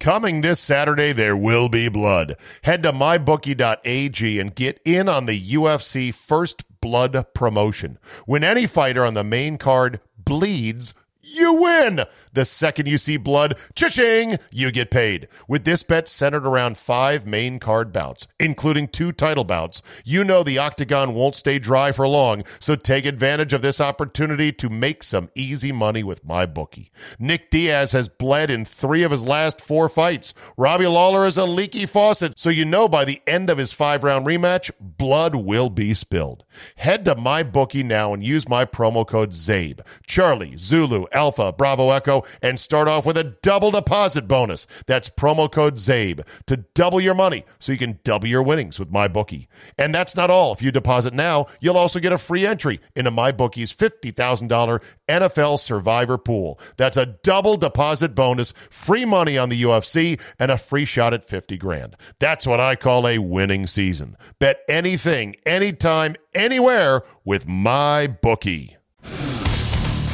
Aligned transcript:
Coming 0.00 0.40
this 0.40 0.58
Saturday, 0.58 1.12
there 1.12 1.36
will 1.36 1.68
be 1.68 1.90
blood. 1.90 2.36
Head 2.62 2.82
to 2.84 2.92
mybookie.ag 2.92 4.40
and 4.40 4.54
get 4.54 4.80
in 4.82 5.10
on 5.10 5.26
the 5.26 5.52
UFC 5.52 6.14
First 6.14 6.64
Blood 6.80 7.26
promotion. 7.34 7.98
When 8.24 8.42
any 8.42 8.66
fighter 8.66 9.04
on 9.04 9.12
the 9.12 9.22
main 9.22 9.58
card 9.58 10.00
bleeds, 10.16 10.94
you 11.22 11.54
win. 11.54 12.04
The 12.32 12.44
second 12.44 12.86
you 12.86 12.96
see 12.96 13.16
blood, 13.16 13.58
cha-ching, 13.74 14.38
you 14.52 14.70
get 14.70 14.90
paid. 14.90 15.26
With 15.48 15.64
this 15.64 15.82
bet 15.82 16.06
centered 16.06 16.46
around 16.46 16.78
five 16.78 17.26
main 17.26 17.58
card 17.58 17.92
bouts, 17.92 18.28
including 18.38 18.88
two 18.88 19.10
title 19.10 19.42
bouts, 19.42 19.82
you 20.04 20.22
know 20.22 20.42
the 20.42 20.58
octagon 20.58 21.14
won't 21.14 21.34
stay 21.34 21.58
dry 21.58 21.90
for 21.90 22.06
long, 22.06 22.44
so 22.60 22.76
take 22.76 23.04
advantage 23.04 23.52
of 23.52 23.62
this 23.62 23.80
opportunity 23.80 24.52
to 24.52 24.68
make 24.68 25.02
some 25.02 25.28
easy 25.34 25.72
money 25.72 26.04
with 26.04 26.24
my 26.24 26.46
bookie. 26.46 26.92
Nick 27.18 27.50
Diaz 27.50 27.92
has 27.92 28.08
bled 28.08 28.50
in 28.50 28.64
three 28.64 29.02
of 29.02 29.10
his 29.10 29.24
last 29.24 29.60
four 29.60 29.88
fights. 29.88 30.32
Robbie 30.56 30.86
Lawler 30.86 31.26
is 31.26 31.36
a 31.36 31.44
leaky 31.44 31.86
faucet, 31.86 32.38
so 32.38 32.48
you 32.48 32.64
know 32.64 32.88
by 32.88 33.04
the 33.04 33.20
end 33.26 33.50
of 33.50 33.58
his 33.58 33.72
five-round 33.72 34.24
rematch, 34.24 34.70
blood 34.80 35.34
will 35.34 35.68
be 35.68 35.94
spilled. 35.94 36.44
Head 36.76 37.04
to 37.06 37.16
my 37.16 37.42
bookie 37.42 37.82
now 37.82 38.14
and 38.14 38.22
use 38.22 38.48
my 38.48 38.64
promo 38.64 39.06
code 39.06 39.32
ZABE. 39.32 39.80
Charlie, 40.06 40.56
Zulu, 40.56 41.06
Alpha, 41.12 41.52
Bravo, 41.52 41.90
Echo, 41.90 42.24
and 42.42 42.58
start 42.58 42.88
off 42.88 43.06
with 43.06 43.16
a 43.16 43.36
double 43.42 43.70
deposit 43.70 44.26
bonus. 44.28 44.66
That's 44.86 45.08
promo 45.08 45.50
code 45.50 45.76
ZABE 45.76 46.26
to 46.46 46.56
double 46.74 47.00
your 47.00 47.14
money 47.14 47.44
so 47.58 47.72
you 47.72 47.78
can 47.78 47.98
double 48.04 48.28
your 48.28 48.42
winnings 48.42 48.78
with 48.78 48.90
my 48.90 49.08
bookie. 49.08 49.48
And 49.78 49.94
that's 49.94 50.16
not 50.16 50.30
all. 50.30 50.52
If 50.52 50.62
you 50.62 50.70
deposit 50.70 51.14
now, 51.14 51.46
you'll 51.60 51.78
also 51.78 52.00
get 52.00 52.12
a 52.12 52.18
free 52.18 52.46
entry 52.46 52.80
into 52.94 53.10
my 53.10 53.32
bookie's 53.32 53.72
$50,000 53.72 54.80
NFL 55.08 55.58
Survivor 55.58 56.18
Pool. 56.18 56.58
That's 56.76 56.96
a 56.96 57.06
double 57.06 57.56
deposit 57.56 58.14
bonus, 58.14 58.52
free 58.70 59.04
money 59.04 59.36
on 59.38 59.48
the 59.48 59.62
UFC, 59.62 60.20
and 60.38 60.50
a 60.50 60.58
free 60.58 60.84
shot 60.84 61.14
at 61.14 61.28
50 61.28 61.56
grand. 61.58 61.96
That's 62.18 62.46
what 62.46 62.60
I 62.60 62.76
call 62.76 63.06
a 63.06 63.18
winning 63.18 63.66
season. 63.66 64.16
Bet 64.38 64.60
anything, 64.68 65.36
anytime, 65.44 66.16
anywhere 66.34 67.02
with 67.24 67.46
my 67.46 68.06
bookie. 68.06 68.76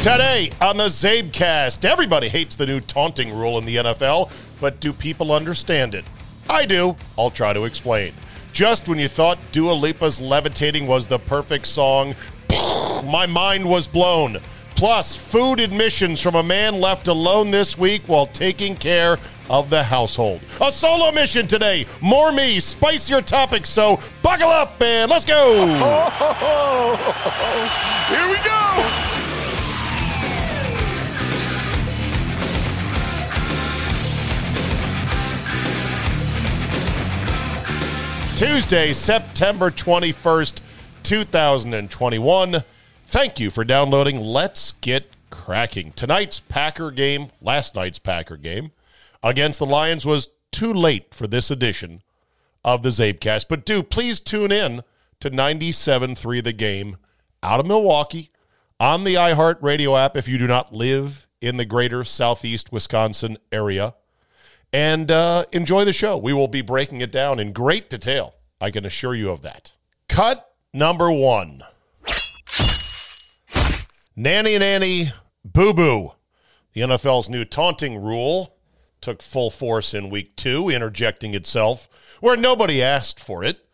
Today 0.07 0.53
on 0.61 0.77
the 0.77 0.85
Zabecast, 0.85 1.85
everybody 1.85 2.29
hates 2.29 2.55
the 2.55 2.65
new 2.65 2.79
taunting 2.79 3.37
rule 3.37 3.59
in 3.59 3.65
the 3.65 3.75
NFL, 3.75 4.31
but 4.61 4.79
do 4.79 4.93
people 4.93 5.33
understand 5.33 5.97
it? 5.97 6.05
I 6.49 6.65
do. 6.65 6.95
I'll 7.19 7.33
try 7.33 7.53
to 7.53 7.65
explain. 7.65 8.13
Just 8.53 8.89
when 8.89 9.01
you 9.01 9.09
thought 9.09 9.37
Dua 9.51 9.73
Lipa's 9.73 10.21
Levitating 10.21 10.87
was 10.87 11.09
the 11.09 11.19
perfect 11.19 11.67
song, 11.67 12.15
my 12.51 13.27
mind 13.27 13.69
was 13.69 13.89
blown. 13.89 14.39
Plus, 14.77 15.17
food 15.17 15.59
admissions 15.59 16.21
from 16.21 16.37
a 16.37 16.43
man 16.43 16.81
left 16.81 17.09
alone 17.09 17.51
this 17.51 17.77
week 17.77 18.03
while 18.07 18.27
taking 18.27 18.77
care 18.77 19.19
of 19.51 19.71
the 19.71 19.83
household. 19.83 20.41
A 20.61 20.71
solo 20.71 21.11
mission 21.11 21.49
today. 21.49 21.85
More 22.01 22.31
me, 22.31 22.61
spicier 22.61 23.23
topics. 23.23 23.71
So 23.71 23.99
buckle 24.23 24.51
up 24.51 24.81
and 24.81 25.11
let's 25.11 25.25
go. 25.25 25.67
Here 28.07 28.31
we 28.31 28.37
go. 28.45 28.96
Tuesday, 38.37 38.93
September 38.93 39.71
21st, 39.71 40.61
2021. 41.03 42.63
Thank 43.07 43.41
you 43.41 43.51
for 43.51 43.65
downloading 43.65 44.21
Let's 44.21 44.73
Get 44.73 45.11
Cracking. 45.31 45.93
Tonight's 45.93 46.41
Packer 46.41 46.91
game, 46.91 47.31
last 47.41 47.75
night's 47.75 47.99
Packer 47.99 48.37
game 48.37 48.73
against 49.23 49.59
the 49.59 49.65
Lions 49.65 50.05
was 50.05 50.29
too 50.53 50.71
late 50.75 51.15
for 51.15 51.27
this 51.27 51.51
edition 51.51 52.03
of 52.63 52.83
the 52.83 52.91
Zabecast. 52.91 53.47
But 53.49 53.65
do 53.65 53.83
please 53.83 54.21
tune 54.21 54.53
in 54.53 54.83
to 55.21 55.31
97.3 55.31 56.45
The 56.45 56.53
Game 56.53 56.99
out 57.43 57.61
of 57.61 57.67
Milwaukee 57.67 58.33
on 58.79 59.05
the 59.05 59.15
iHeartRadio 59.15 59.99
app 59.99 60.15
if 60.15 60.29
you 60.29 60.37
do 60.37 60.47
not 60.47 60.75
live 60.75 61.27
in 61.41 61.57
the 61.57 61.65
greater 61.65 62.05
southeast 62.05 62.71
Wisconsin 62.71 63.39
area 63.51 63.95
and 64.73 65.11
uh, 65.11 65.45
enjoy 65.53 65.85
the 65.85 65.93
show. 65.93 66.17
We 66.17 66.33
will 66.33 66.49
be 66.49 66.63
breaking 66.63 67.01
it 67.01 67.13
down 67.13 67.39
in 67.39 67.53
great 67.53 67.89
detail. 67.89 68.35
I 68.61 68.71
can 68.71 68.85
assure 68.85 69.15
you 69.15 69.31
of 69.31 69.43
that. 69.43 69.73
Cut 70.09 70.51
number 70.73 71.11
one 71.11 71.63
Nanny 74.15 74.59
Nanny 74.59 75.13
Boo 75.45 75.75
Boo. 75.75 76.13
The 76.73 76.83
NFL's 76.83 77.29
new 77.29 77.45
taunting 77.45 78.03
rule 78.03 78.57
took 79.01 79.23
full 79.23 79.51
force 79.51 79.95
in 79.95 80.11
week 80.11 80.37
two, 80.37 80.69
interjecting 80.69 81.35
itself 81.35 81.89
where 82.21 82.37
nobody 82.37 82.83
asked 82.83 83.21
for 83.21 83.45
it 83.45 83.67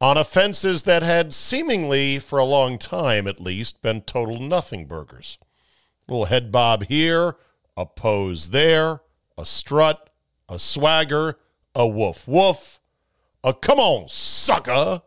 on 0.00 0.16
offenses 0.16 0.84
that 0.84 1.02
had 1.02 1.32
seemingly, 1.32 2.18
for 2.18 2.38
a 2.38 2.44
long 2.44 2.78
time 2.78 3.26
at 3.26 3.40
least, 3.40 3.82
been 3.82 4.02
total 4.02 4.40
nothing 4.40 4.86
burgers. 4.86 5.38
A 6.08 6.12
little 6.12 6.26
head 6.26 6.50
bob 6.50 6.84
here, 6.86 7.36
a 7.76 7.86
pose 7.86 8.50
there, 8.50 9.02
a 9.38 9.46
strut, 9.46 10.09
a 10.50 10.58
swagger, 10.58 11.38
a 11.74 11.86
woof 11.86 12.26
woof, 12.28 12.80
a 13.42 13.54
come 13.54 13.78
on, 13.78 14.08
sucker. 14.08 15.02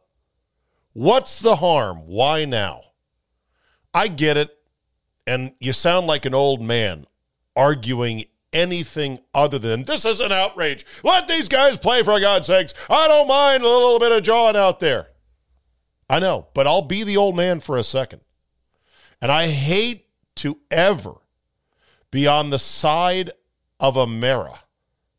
What's 0.94 1.40
the 1.40 1.58
harm? 1.58 2.08
Why 2.08 2.46
now? 2.46 2.82
I 3.94 4.08
get 4.08 4.38
it. 4.38 4.58
And 5.28 5.54
you 5.60 5.74
sound 5.74 6.08
like 6.08 6.26
an 6.26 6.34
old 6.34 6.62
man 6.62 7.06
arguing 7.56 8.26
anything 8.52 9.20
other 9.34 9.60
than 9.60 9.84
this 9.84 10.06
is 10.06 10.20
an 10.20 10.32
outrage. 10.32 10.86
Let 11.04 11.28
these 11.28 11.50
guys 11.50 11.78
play 11.78 12.04
for 12.04 12.20
God's 12.20 12.48
sakes. 12.48 12.74
I 12.90 13.08
don't 13.08 13.28
mind 13.28 13.64
a 13.64 13.68
little 13.68 14.00
bit 14.00 14.12
of 14.12 14.24
jawing 14.24 14.56
out 14.56 14.80
there. 14.80 15.08
I 16.10 16.20
know, 16.20 16.48
but 16.54 16.68
I'll 16.68 16.84
be 16.84 17.04
the 17.04 17.18
old 17.18 17.36
man 17.36 17.60
for 17.60 17.78
a 17.78 17.84
second. 17.84 18.22
And 19.22 19.32
I 19.32 19.48
hate 19.48 20.08
to 20.36 20.60
ever 20.70 21.14
be 22.12 22.28
on 22.28 22.50
the 22.50 22.60
side 22.60 23.32
of 23.80 23.98
a 23.98 24.06
Mara 24.06 24.60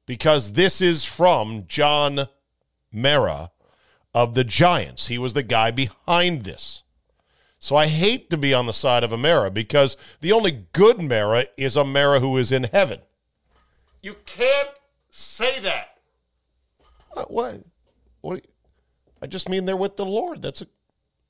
because 0.06 0.52
this 0.52 0.80
is 0.80 1.04
from 1.04 1.64
John 1.66 2.28
Mara 2.92 3.50
of 4.14 4.34
the 4.34 4.44
Giants. 4.44 5.08
He 5.08 5.18
was 5.18 5.34
the 5.34 5.42
guy 5.42 5.70
behind 5.70 6.42
this. 6.42 6.82
So 7.58 7.76
I 7.76 7.86
hate 7.86 8.28
to 8.30 8.36
be 8.36 8.52
on 8.52 8.66
the 8.66 8.72
side 8.72 9.02
of 9.04 9.12
a 9.12 9.16
Mara 9.16 9.50
because 9.50 9.96
the 10.20 10.32
only 10.32 10.66
good 10.72 11.00
Mara 11.00 11.46
is 11.56 11.76
a 11.76 11.84
Mara 11.84 12.20
who 12.20 12.36
is 12.36 12.52
in 12.52 12.64
heaven. 12.64 13.00
You 14.02 14.16
can't 14.26 14.68
say 15.08 15.58
that. 15.60 15.96
What? 17.14 17.28
What? 17.28 17.64
what 18.20 18.44
I 19.22 19.26
just 19.26 19.48
mean 19.48 19.64
they're 19.64 19.76
with 19.76 19.96
the 19.96 20.04
Lord. 20.04 20.42
That's 20.42 20.60
a, 20.60 20.66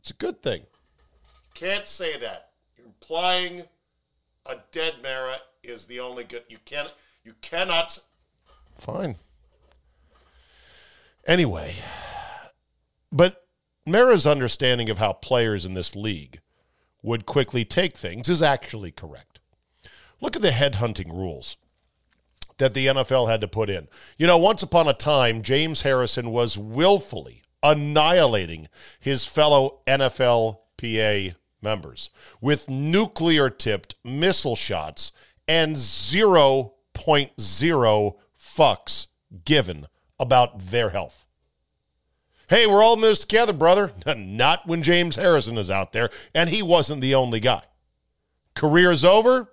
it's 0.01 0.11
a 0.11 0.15
good 0.15 0.43
thing. 0.43 0.63
Can't 1.55 1.87
say 1.87 2.19
that. 2.19 2.51
You're 2.77 2.87
implying 2.87 3.63
a 4.45 4.57
dead 4.73 4.95
Mara 5.03 5.37
is 5.63 5.87
the 5.87 6.01
only 6.01 6.25
good. 6.25 6.43
You 6.49 6.59
can't. 6.65 6.91
You 7.23 7.35
cannot. 7.41 8.01
Fine. 8.77 9.17
Anyway, 11.27 11.75
but 13.11 13.47
Mara's 13.87 14.27
understanding 14.27 14.91
of 14.91 14.99
how 14.99 15.13
players 15.13 15.65
in 15.65 15.75
this 15.75 15.97
league 15.97 16.41
would 17.03 17.27
quickly 17.27 17.65
take 17.65 17.97
things 17.97 18.29
is 18.29 18.43
actually 18.43 18.91
correct. 18.91 19.41
Look 20.21 20.37
at 20.37 20.43
the 20.43 20.51
headhunting 20.51 21.11
rules 21.11 21.57
that 22.59 22.75
the 22.75 22.87
NFL 22.87 23.29
had 23.29 23.41
to 23.41 23.49
put 23.49 23.69
in. 23.69 23.89
You 24.17 24.27
know, 24.27 24.39
once 24.39 24.63
upon 24.63 24.89
a 24.89 24.95
time, 24.95 25.43
James 25.43 25.83
Harrison 25.83 26.31
was 26.31 26.57
willfully 26.57 27.43
annihilating 27.63 28.69
his 29.01 29.25
fellow 29.25 29.81
NFLPA 29.87 31.35
members 31.63 32.11
with 32.41 32.71
nuclear 32.71 33.51
tipped 33.51 33.95
missile 34.05 34.57
shots 34.57 35.13
and 35.49 35.77
0.0 35.77 38.13
fucks 38.57 39.09
given 39.45 39.87
about 40.19 40.59
their 40.71 40.91
health. 40.91 41.27
Hey, 42.49 42.67
we're 42.67 42.83
all 42.83 42.95
in 42.95 43.01
this 43.01 43.21
together, 43.21 43.53
brother. 43.53 43.93
Not 44.17 44.67
when 44.67 44.83
James 44.83 45.17
Harrison 45.17 45.59
is 45.59 45.71
out 45.71 45.93
there, 45.93 46.11
and 46.35 46.51
he 46.51 46.63
wasn't 46.63 47.01
the 47.01 47.15
only 47.15 47.41
guy. 47.41 47.63
Career's 48.55 49.05
over. 49.05 49.51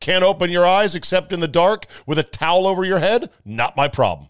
Can't 0.00 0.24
open 0.24 0.50
your 0.50 0.66
eyes 0.66 0.94
except 0.94 1.32
in 1.32 1.40
the 1.40 1.48
dark 1.48 1.86
with 2.06 2.18
a 2.18 2.22
towel 2.22 2.66
over 2.66 2.84
your 2.84 2.98
head? 2.98 3.30
Not 3.44 3.76
my 3.76 3.88
problem. 3.88 4.28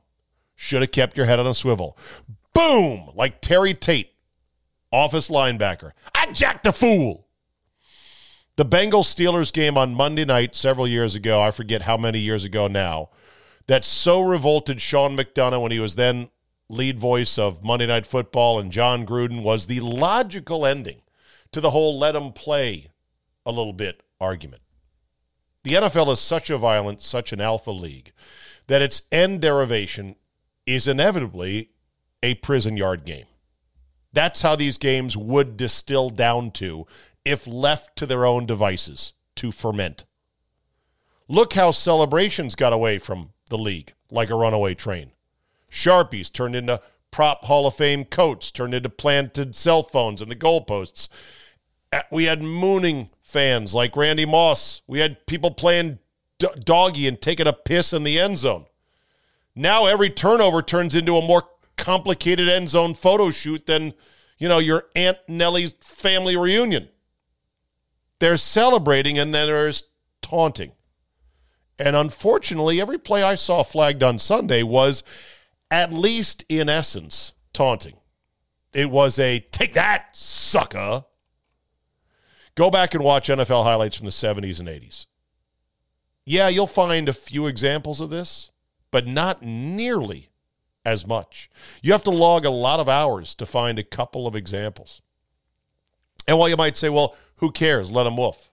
Should 0.55 0.83
have 0.83 0.93
kept 0.93 1.17
your 1.17 1.27
head 1.27 1.41
on 1.41 1.47
a 1.47 1.55
swivel. 1.55 1.99
Boom! 2.53 3.11
Like 3.15 3.41
Terry 3.41 3.75
Tate, 3.75 4.13
office 4.93 5.29
linebacker. 5.29 5.93
I 6.15 6.31
jacked 6.31 6.67
a 6.67 6.73
fool. 6.73 7.27
The 8.57 8.65
Bengals 8.65 9.13
Steelers 9.13 9.53
game 9.53 9.77
on 9.77 9.97
Monday 9.97 10.25
night 10.25 10.55
several 10.55 10.87
years 10.87 11.17
ago, 11.17 11.43
I 11.43 11.51
forget 11.51 11.83
how 11.83 11.97
many 11.97 12.21
years 12.21 12.45
ago 12.45 12.69
now, 12.69 13.09
that 13.67 13.85
so 13.85 14.21
revolted 14.21 14.81
Sean 14.81 15.17
McDonough 15.17 15.63
when 15.63 15.73
he 15.73 15.79
was 15.79 15.97
then 15.97 16.29
lead 16.69 16.99
voice 16.99 17.39
of 17.39 17.63
Monday 17.63 17.87
Night 17.87 18.07
Football 18.07 18.59
and 18.59 18.73
Jon 18.73 19.07
Gruden 19.07 19.43
was 19.43 19.67
the 19.67 19.81
logical 19.81 20.67
ending 20.67 21.03
to 21.53 21.61
the 21.61 21.71
whole 21.71 21.99
let 21.99 22.17
him 22.17 22.33
play 22.33 22.89
a 23.47 23.53
little 23.53 23.73
bit 23.73 24.03
argument. 24.21 24.63
The 25.63 25.75
NFL 25.75 26.13
is 26.13 26.21
such 26.21 26.51
a 26.51 26.59
violent, 26.59 27.03
such 27.03 27.33
an 27.33 27.41
alpha 27.41 27.71
league 27.71 28.13
that 28.67 28.83
its 28.83 29.03
end 29.13 29.41
derivation 29.41 30.17
is 30.67 30.89
inevitably 30.89 31.71
a 32.23 32.35
prison 32.37 32.77
yard 32.77 33.05
game. 33.05 33.27
That's 34.13 34.43
how 34.43 34.57
these 34.57 34.79
games 34.79 35.17
would 35.17 35.57
distill 35.57 36.09
down 36.09 36.51
to 36.53 36.87
if 37.25 37.47
left 37.47 37.97
to 37.97 38.07
their 38.07 38.25
own 38.25 38.47
devices 38.47 39.13
to 39.37 39.53
ferment. 39.53 40.05
Look 41.29 41.55
how 41.55 41.71
celebrations 41.71 42.55
got 42.55 42.73
away 42.73 42.99
from 42.99 43.34
the 43.49 43.59
league 43.59 43.93
like 44.11 44.31
a 44.31 44.35
runaway 44.35 44.75
train. 44.75 45.13
Sharpies 45.71 46.33
turned 46.33 46.55
into 46.55 46.81
prop 47.11 47.45
Hall 47.45 47.67
of 47.67 47.75
Fame 47.75 48.05
coats, 48.05 48.51
turned 48.51 48.75
into 48.75 48.89
planted 48.89 49.55
cell 49.55 49.83
phones 49.83 50.23
in 50.23 50.29
the 50.29 50.37
goalposts. 50.37 51.09
Uh, 51.93 52.03
we 52.11 52.25
had 52.25 52.43
mooning 52.43 53.11
fans 53.23 53.75
like 53.75 53.97
Randy 53.97 54.27
Moss. 54.27 54.83
We 54.87 55.01
had 55.01 55.27
people 55.27 55.51
playing 55.51 55.99
doggy 56.39 57.07
and 57.07 57.21
taking 57.21 57.47
a 57.47 57.53
piss 57.53 57.93
in 57.93 58.03
the 58.03 58.19
end 58.19 58.39
zone. 58.39 58.67
Now 59.55 59.87
every 59.87 60.11
turnover 60.11 60.63
turns 60.63 60.95
into 60.95 61.17
a 61.17 61.27
more 61.27 61.45
complicated 61.77 62.49
end 62.49 62.71
zone 62.71 62.95
photo 62.95 63.31
shoot 63.31 63.67
than, 63.67 63.95
you 64.39 64.49
know, 64.49 64.59
your 64.59 64.87
Aunt 64.95 65.19
Nellie's 65.29 65.73
family 65.81 66.37
reunion. 66.37 66.89
There's 68.19 68.43
celebrating 68.43 69.19
and 69.19 69.35
then 69.35 69.47
there's 69.47 69.85
taunting. 70.23 70.73
And 71.79 71.97
unfortunately, 71.97 72.81
every 72.81 72.99
play 72.99 73.23
I 73.23 73.35
saw 73.35 73.63
flagged 73.63 74.03
on 74.03 74.19
Sunday 74.19 74.63
was, 74.63 75.03
at 75.71 75.93
least 75.93 76.45
in 76.49 76.69
essence, 76.69 77.33
taunting. 77.53 77.97
It 78.73 78.91
was 78.91 79.19
a 79.19 79.41
take 79.41 79.75
that, 79.75 80.17
sucker. 80.17 81.05
Go 82.55 82.71
back 82.71 82.95
and 82.95 83.03
watch 83.03 83.29
NFL 83.29 83.65
highlights 83.65 83.97
from 83.97 84.07
the 84.07 84.13
70s 84.13 84.61
and 84.61 84.69
80s. 84.69 85.07
Yeah, 86.25 86.49
you'll 86.49 86.67
find 86.67 87.09
a 87.09 87.13
few 87.13 87.47
examples 87.47 88.01
of 88.01 88.11
this, 88.11 88.51
but 88.91 89.07
not 89.07 89.43
nearly 89.43 90.29
as 90.85 91.07
much. 91.07 91.51
You 91.83 91.93
have 91.93 92.05
to 92.05 92.11
log 92.11 92.45
a 92.45 92.51
lot 92.51 92.81
of 92.81 92.89
hours 92.89 93.35
to 93.37 93.47
find 93.47 93.79
a 93.79 93.85
couple 93.85 94.27
of 94.27 94.37
examples. 94.37 95.03
And 96.27 96.39
while 96.39 96.49
you 96.49 96.57
might 96.57 96.77
say, 96.77 96.89
well, 96.89 97.17
who 97.37 97.51
cares? 97.51 97.91
Let 97.91 98.05
them 98.05 98.17
woof. 98.17 98.51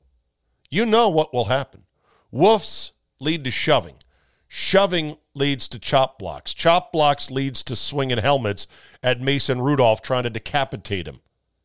You 0.70 0.86
know 0.86 1.10
what 1.10 1.34
will 1.34 1.46
happen. 1.46 1.84
Woofs 2.34 2.92
lead 3.22 3.44
to 3.44 3.52
shoving. 3.52 3.96
Shoving 4.48 5.18
leads 5.34 5.70
to 5.70 5.80
chop 5.80 6.20
blocks. 6.20 6.54
Chop 6.54 6.92
blocks 6.92 7.32
leads 7.32 7.64
to 7.64 7.76
swinging 7.76 8.18
helmets 8.18 8.68
at 9.02 9.22
Mason 9.22 9.62
Rudolph 9.62 10.02
trying 10.02 10.24
to 10.24 10.30
decapitate 10.30 11.08
him. 11.08 11.22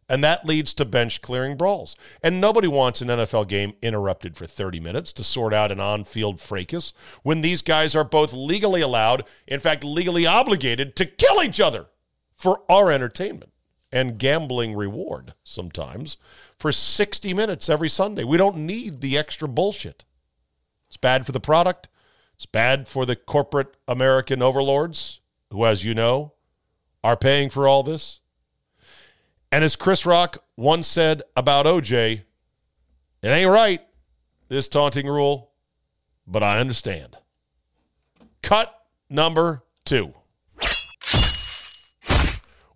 And 0.09 0.23
that 0.23 0.45
leads 0.47 0.73
to 0.75 0.85
bench 0.85 1.21
clearing 1.21 1.57
brawls. 1.57 1.97
And 2.23 2.41
nobody 2.41 2.69
wants 2.69 3.01
an 3.01 3.09
NFL 3.09 3.49
game 3.49 3.75
interrupted 3.83 4.37
for 4.37 4.47
30 4.47 4.79
minutes 4.79 5.13
to 5.15 5.25
sort 5.25 5.53
out 5.53 5.73
an 5.73 5.81
on 5.81 6.05
field 6.05 6.41
fracas 6.41 6.93
when 7.25 7.41
these 7.41 7.61
guys 7.61 7.97
are 7.97 8.05
both 8.05 8.33
legally 8.33 8.81
allowed, 8.81 9.25
in 9.49 9.59
fact, 9.59 9.83
legally 9.83 10.25
obligated 10.25 10.95
to 10.97 11.07
kill 11.07 11.43
each 11.43 11.61
other 11.61 11.87
for 12.37 12.63
our 12.69 12.93
entertainment 12.93 13.51
and 13.91 14.19
gambling 14.19 14.75
reward 14.77 15.35
sometimes 15.43 16.19
for 16.59 16.71
60 16.71 17.35
minutes 17.35 17.69
every 17.69 17.89
Sunday. 17.89 18.23
We 18.23 18.37
don't 18.37 18.59
need 18.59 19.01
the 19.01 19.19
extra 19.19 19.49
bullshit. 19.49 20.05
It's 20.97 21.01
bad 21.03 21.27
for 21.27 21.33
the 21.33 21.41
product. 21.41 21.91
It's 22.37 22.47
bad 22.47 22.89
for 22.89 23.05
the 23.05 23.17
corporate 23.17 23.77
American 23.87 24.41
overlords 24.41 25.21
who, 25.53 25.67
as 25.67 25.85
you 25.85 25.95
know, 25.95 26.33
are 27.05 27.19
paying 27.19 27.51
for 27.51 27.69
all 27.69 27.83
this. 27.83 28.21
And 29.53 29.63
as 29.63 29.77
Chris 29.77 30.07
Rock 30.07 30.43
once 30.57 30.87
said 30.87 31.21
about 31.37 31.67
OJ, 31.67 32.23
it 33.23 33.29
ain't 33.29 33.51
right, 33.51 33.83
this 34.49 34.69
taunting 34.69 35.07
rule, 35.07 35.51
but 36.27 36.43
I 36.43 36.61
understand. 36.61 37.19
Cut 38.41 38.75
number 39.11 39.65
two. 39.85 40.15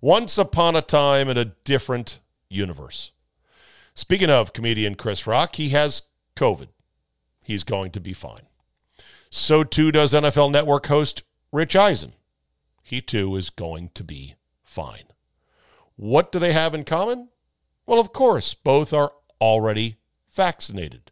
Once 0.02 0.36
upon 0.36 0.76
a 0.76 0.82
time 0.82 1.30
in 1.30 1.38
a 1.38 1.46
different 1.46 2.20
universe. 2.50 3.12
Speaking 3.94 4.28
of 4.28 4.52
comedian 4.52 4.94
Chris 4.94 5.26
Rock, 5.26 5.56
he 5.56 5.70
has 5.70 6.02
COVID. 6.36 6.68
He's 7.50 7.64
going 7.64 7.90
to 7.90 8.00
be 8.00 8.12
fine. 8.12 8.46
So 9.28 9.64
too 9.64 9.90
does 9.90 10.12
NFL 10.12 10.52
Network 10.52 10.86
host 10.86 11.24
Rich 11.50 11.74
Eisen. 11.74 12.12
He 12.80 13.00
too 13.00 13.34
is 13.34 13.50
going 13.50 13.90
to 13.94 14.04
be 14.04 14.36
fine. 14.62 15.06
What 15.96 16.30
do 16.30 16.38
they 16.38 16.52
have 16.52 16.76
in 16.76 16.84
common? 16.84 17.30
Well, 17.86 17.98
of 17.98 18.12
course, 18.12 18.54
both 18.54 18.92
are 18.92 19.14
already 19.40 19.96
vaccinated. 20.32 21.10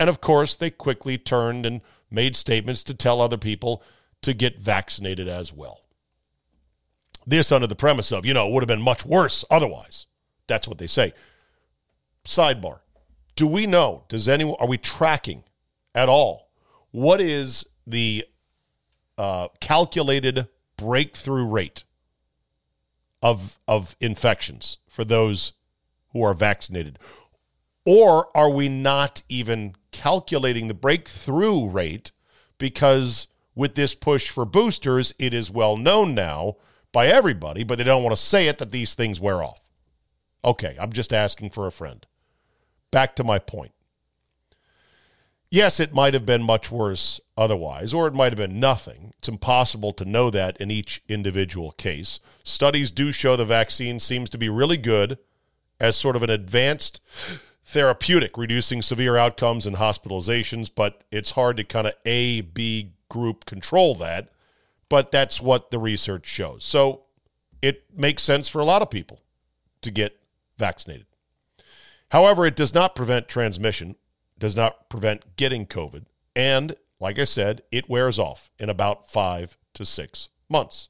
And 0.00 0.10
of 0.10 0.20
course, 0.20 0.56
they 0.56 0.68
quickly 0.68 1.16
turned 1.16 1.64
and 1.64 1.80
made 2.10 2.34
statements 2.34 2.82
to 2.82 2.92
tell 2.92 3.20
other 3.20 3.38
people 3.38 3.84
to 4.22 4.34
get 4.34 4.58
vaccinated 4.58 5.28
as 5.28 5.52
well. 5.52 5.82
This 7.24 7.52
under 7.52 7.68
the 7.68 7.76
premise 7.76 8.10
of, 8.10 8.26
you 8.26 8.34
know, 8.34 8.48
it 8.48 8.52
would 8.52 8.64
have 8.64 8.68
been 8.68 8.82
much 8.82 9.06
worse 9.06 9.44
otherwise. 9.48 10.06
That's 10.48 10.66
what 10.66 10.78
they 10.78 10.88
say. 10.88 11.12
Sidebar. 12.24 12.80
Do 13.36 13.46
we 13.46 13.64
know, 13.64 14.06
does 14.08 14.26
anyone, 14.26 14.56
are 14.58 14.66
we 14.66 14.76
tracking 14.76 15.44
at 15.94 16.08
all? 16.08 16.50
What 16.90 17.20
is 17.20 17.66
the 17.86 18.24
uh, 19.18 19.48
calculated 19.60 20.48
breakthrough 20.76 21.46
rate 21.46 21.84
of 23.22 23.58
of 23.68 23.96
infections 24.00 24.78
for 24.88 25.04
those 25.04 25.52
who 26.12 26.22
are 26.22 26.34
vaccinated? 26.34 26.98
Or 27.84 28.36
are 28.36 28.50
we 28.50 28.68
not 28.68 29.22
even 29.28 29.74
calculating 29.90 30.68
the 30.68 30.74
breakthrough 30.74 31.68
rate 31.68 32.12
because 32.58 33.26
with 33.54 33.74
this 33.74 33.94
push 33.94 34.30
for 34.30 34.44
boosters, 34.44 35.12
it 35.18 35.34
is 35.34 35.50
well 35.50 35.76
known 35.76 36.14
now 36.14 36.56
by 36.92 37.06
everybody, 37.06 37.64
but 37.64 37.78
they 37.78 37.84
don't 37.84 38.02
want 38.02 38.14
to 38.14 38.22
say 38.22 38.46
it 38.46 38.58
that 38.58 38.70
these 38.70 38.94
things 38.94 39.20
wear 39.20 39.42
off. 39.42 39.60
Okay, 40.44 40.76
I'm 40.80 40.92
just 40.92 41.12
asking 41.12 41.50
for 41.50 41.66
a 41.66 41.72
friend. 41.72 42.06
Back 42.90 43.16
to 43.16 43.24
my 43.24 43.38
point. 43.38 43.72
Yes, 45.52 45.80
it 45.80 45.94
might 45.94 46.14
have 46.14 46.24
been 46.24 46.42
much 46.42 46.70
worse 46.70 47.20
otherwise, 47.36 47.92
or 47.92 48.06
it 48.06 48.14
might 48.14 48.32
have 48.32 48.38
been 48.38 48.58
nothing. 48.58 49.12
It's 49.18 49.28
impossible 49.28 49.92
to 49.92 50.06
know 50.06 50.30
that 50.30 50.56
in 50.56 50.70
each 50.70 51.02
individual 51.10 51.72
case. 51.72 52.20
Studies 52.42 52.90
do 52.90 53.12
show 53.12 53.36
the 53.36 53.44
vaccine 53.44 54.00
seems 54.00 54.30
to 54.30 54.38
be 54.38 54.48
really 54.48 54.78
good 54.78 55.18
as 55.78 55.94
sort 55.94 56.16
of 56.16 56.22
an 56.22 56.30
advanced 56.30 57.02
therapeutic, 57.66 58.38
reducing 58.38 58.80
severe 58.80 59.18
outcomes 59.18 59.66
and 59.66 59.76
hospitalizations, 59.76 60.70
but 60.74 61.04
it's 61.12 61.32
hard 61.32 61.58
to 61.58 61.64
kind 61.64 61.86
of 61.86 61.92
A, 62.06 62.40
B 62.40 62.92
group 63.10 63.44
control 63.44 63.94
that. 63.96 64.30
But 64.88 65.10
that's 65.10 65.38
what 65.38 65.70
the 65.70 65.78
research 65.78 66.24
shows. 66.24 66.64
So 66.64 67.02
it 67.60 67.84
makes 67.94 68.22
sense 68.22 68.48
for 68.48 68.60
a 68.60 68.64
lot 68.64 68.80
of 68.80 68.88
people 68.88 69.20
to 69.82 69.90
get 69.90 70.18
vaccinated. 70.56 71.04
However, 72.08 72.46
it 72.46 72.56
does 72.56 72.72
not 72.72 72.94
prevent 72.94 73.28
transmission 73.28 73.96
does 74.42 74.56
not 74.56 74.88
prevent 74.88 75.36
getting 75.36 75.64
COVID. 75.64 76.04
And 76.34 76.74
like 76.98 77.20
I 77.20 77.24
said, 77.24 77.62
it 77.70 77.88
wears 77.88 78.18
off 78.18 78.50
in 78.58 78.68
about 78.68 79.08
five 79.08 79.56
to 79.74 79.84
six 79.84 80.30
months. 80.48 80.88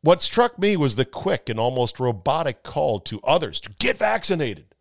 What 0.00 0.22
struck 0.22 0.60
me 0.60 0.76
was 0.76 0.94
the 0.94 1.04
quick 1.04 1.48
and 1.48 1.58
almost 1.58 1.98
robotic 1.98 2.62
call 2.62 3.00
to 3.00 3.20
others 3.24 3.60
to 3.62 3.70
get 3.80 3.98
vaccinated 3.98 4.76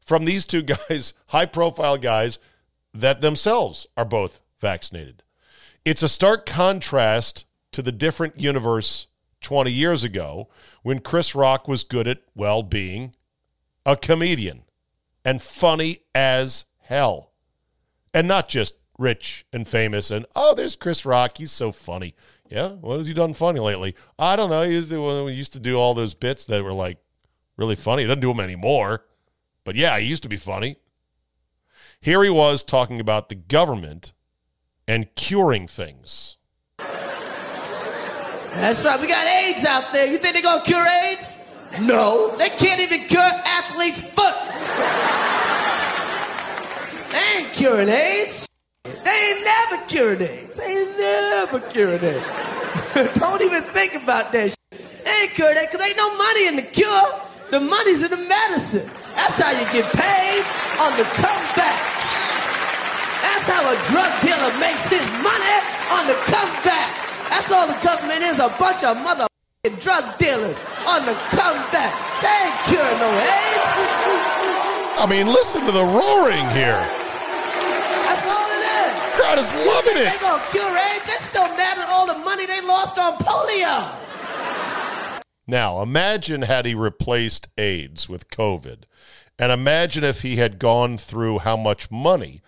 from 0.00 0.24
these 0.24 0.46
two 0.46 0.62
guys, 0.62 1.12
high 1.26 1.44
profile 1.44 1.98
guys 1.98 2.38
that 2.94 3.20
themselves 3.20 3.86
are 3.94 4.06
both 4.06 4.40
vaccinated. 4.62 5.22
It's 5.84 6.02
a 6.02 6.08
stark 6.08 6.46
contrast 6.46 7.44
to 7.72 7.82
the 7.82 7.92
different 7.92 8.40
universe 8.40 9.08
20 9.42 9.70
years 9.70 10.04
ago 10.04 10.48
when 10.82 11.00
Chris 11.00 11.34
Rock 11.34 11.68
was 11.68 11.84
good 11.84 12.08
at, 12.08 12.22
well, 12.34 12.62
being 12.62 13.14
a 13.84 13.94
comedian 13.94 14.62
and 15.28 15.42
funny 15.42 15.98
as 16.14 16.64
hell. 16.80 17.32
And 18.14 18.26
not 18.26 18.48
just 18.48 18.76
rich 18.98 19.44
and 19.52 19.68
famous 19.68 20.10
and, 20.10 20.24
oh, 20.34 20.54
there's 20.54 20.74
Chris 20.74 21.04
Rock. 21.04 21.36
He's 21.36 21.52
so 21.52 21.70
funny. 21.70 22.14
Yeah. 22.48 22.70
What 22.70 22.96
has 22.96 23.08
he 23.08 23.12
done 23.12 23.34
funny 23.34 23.60
lately? 23.60 23.94
I 24.18 24.36
don't 24.36 24.48
know. 24.48 24.62
He 24.62 24.72
used 24.72 24.88
to, 24.88 25.24
we 25.24 25.34
used 25.34 25.52
to 25.52 25.60
do 25.60 25.76
all 25.76 25.92
those 25.92 26.14
bits 26.14 26.46
that 26.46 26.64
were 26.64 26.72
like 26.72 26.96
really 27.58 27.76
funny. 27.76 28.04
He 28.04 28.06
doesn't 28.06 28.22
do 28.22 28.28
them 28.28 28.40
anymore. 28.40 29.04
But 29.64 29.76
yeah, 29.76 29.98
he 29.98 30.06
used 30.06 30.22
to 30.22 30.30
be 30.30 30.38
funny. 30.38 30.76
Here 32.00 32.24
he 32.24 32.30
was 32.30 32.64
talking 32.64 32.98
about 32.98 33.28
the 33.28 33.34
government 33.34 34.14
and 34.86 35.14
curing 35.14 35.68
things. 35.68 36.38
That's 36.78 38.82
right. 38.82 38.98
We 38.98 39.06
got 39.06 39.26
AIDS 39.26 39.66
out 39.66 39.92
there. 39.92 40.06
You 40.06 40.16
think 40.16 40.32
they're 40.32 40.42
going 40.42 40.62
to 40.62 40.66
cure 40.66 40.86
AIDS? 40.86 41.37
No. 41.80 42.36
They 42.36 42.48
can't 42.50 42.80
even 42.80 43.06
cure 43.06 43.20
athlete's 43.22 44.00
foot. 44.00 44.34
They 47.10 47.38
ain't 47.38 47.52
curing 47.52 47.88
AIDS. 47.88 48.46
They 48.84 48.90
ain't 48.92 49.44
never 49.44 49.84
cured 49.86 50.22
AIDS. 50.22 50.56
They 50.56 50.78
ain't 50.78 50.98
never 50.98 51.60
cured 51.60 52.02
AIDS. 52.02 52.26
Don't 53.18 53.42
even 53.42 53.62
think 53.74 53.94
about 53.94 54.32
that 54.32 54.50
shit. 54.50 55.04
They 55.04 55.10
ain't 55.22 55.30
cured 55.32 55.56
AIDS 55.56 55.70
because 55.70 55.86
ain't 55.86 55.96
no 55.96 56.16
money 56.16 56.48
in 56.48 56.56
the 56.56 56.62
cure. 56.62 57.06
The 57.50 57.60
money's 57.60 58.02
in 58.02 58.10
the 58.10 58.16
medicine. 58.16 58.90
That's 59.14 59.38
how 59.38 59.52
you 59.52 59.64
get 59.72 59.86
paid 59.92 60.42
on 60.82 60.92
the 60.98 61.06
comeback. 61.16 61.78
That's 63.22 63.46
how 63.46 63.62
a 63.70 63.76
drug 63.88 64.12
dealer 64.20 64.52
makes 64.58 64.88
his 64.88 65.04
money 65.22 65.56
on 65.94 66.06
the 66.06 66.18
comeback. 66.26 66.90
That's 67.30 67.50
all 67.52 67.66
the 67.66 67.78
government 67.84 68.22
is, 68.22 68.38
a 68.38 68.48
bunch 68.58 68.84
of 68.84 68.96
mother 68.98 69.27
drug 69.76 70.18
dealers 70.18 70.56
on 70.86 71.04
the 71.04 71.14
comeback. 71.30 71.92
They 72.22 72.28
ain't 72.28 72.58
curing 72.66 72.98
no 72.98 73.10
AIDS. 73.12 74.18
I 74.98 75.06
mean, 75.08 75.26
listen 75.26 75.64
to 75.66 75.72
the 75.72 75.84
roaring 75.84 76.46
here. 76.56 76.82
That's 78.04 78.24
all 78.26 78.48
it 78.50 78.64
is. 78.66 78.92
Crowd 79.14 79.38
is 79.38 79.52
loving 79.54 79.96
it. 79.96 80.12
They 80.12 80.18
gonna 80.20 80.42
cure 80.50 80.76
AIDS. 80.76 81.06
They're 81.06 81.28
still 81.28 81.48
mad 81.56 81.78
at 81.78 81.88
all 81.88 82.06
the 82.06 82.18
money 82.18 82.46
they 82.46 82.60
lost 82.62 82.98
on 82.98 83.16
polio. 83.18 83.94
Now, 85.46 85.80
imagine 85.80 86.42
had 86.42 86.66
he 86.66 86.74
replaced 86.74 87.48
AIDS 87.56 88.08
with 88.08 88.28
COVID, 88.28 88.82
and 89.38 89.52
imagine 89.52 90.04
if 90.04 90.22
he 90.22 90.36
had 90.36 90.58
gone 90.58 90.98
through 90.98 91.38
how 91.38 91.56
much 91.56 91.90
money 91.90 92.42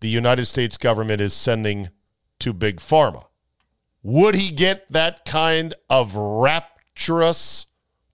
the 0.00 0.08
United 0.08 0.46
States 0.46 0.76
government 0.76 1.20
is 1.20 1.34
sending 1.34 1.90
to 2.38 2.52
Big 2.52 2.78
Pharma. 2.78 3.24
Would 4.08 4.36
he 4.36 4.52
get 4.52 4.86
that 4.92 5.24
kind 5.24 5.74
of 5.90 6.14
rapturous 6.14 7.66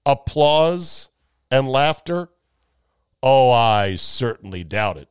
applause 0.06 1.10
and 1.50 1.68
laughter? 1.68 2.30
Oh, 3.22 3.50
I 3.50 3.96
certainly 3.96 4.64
doubt 4.64 4.96
it. 4.96 5.10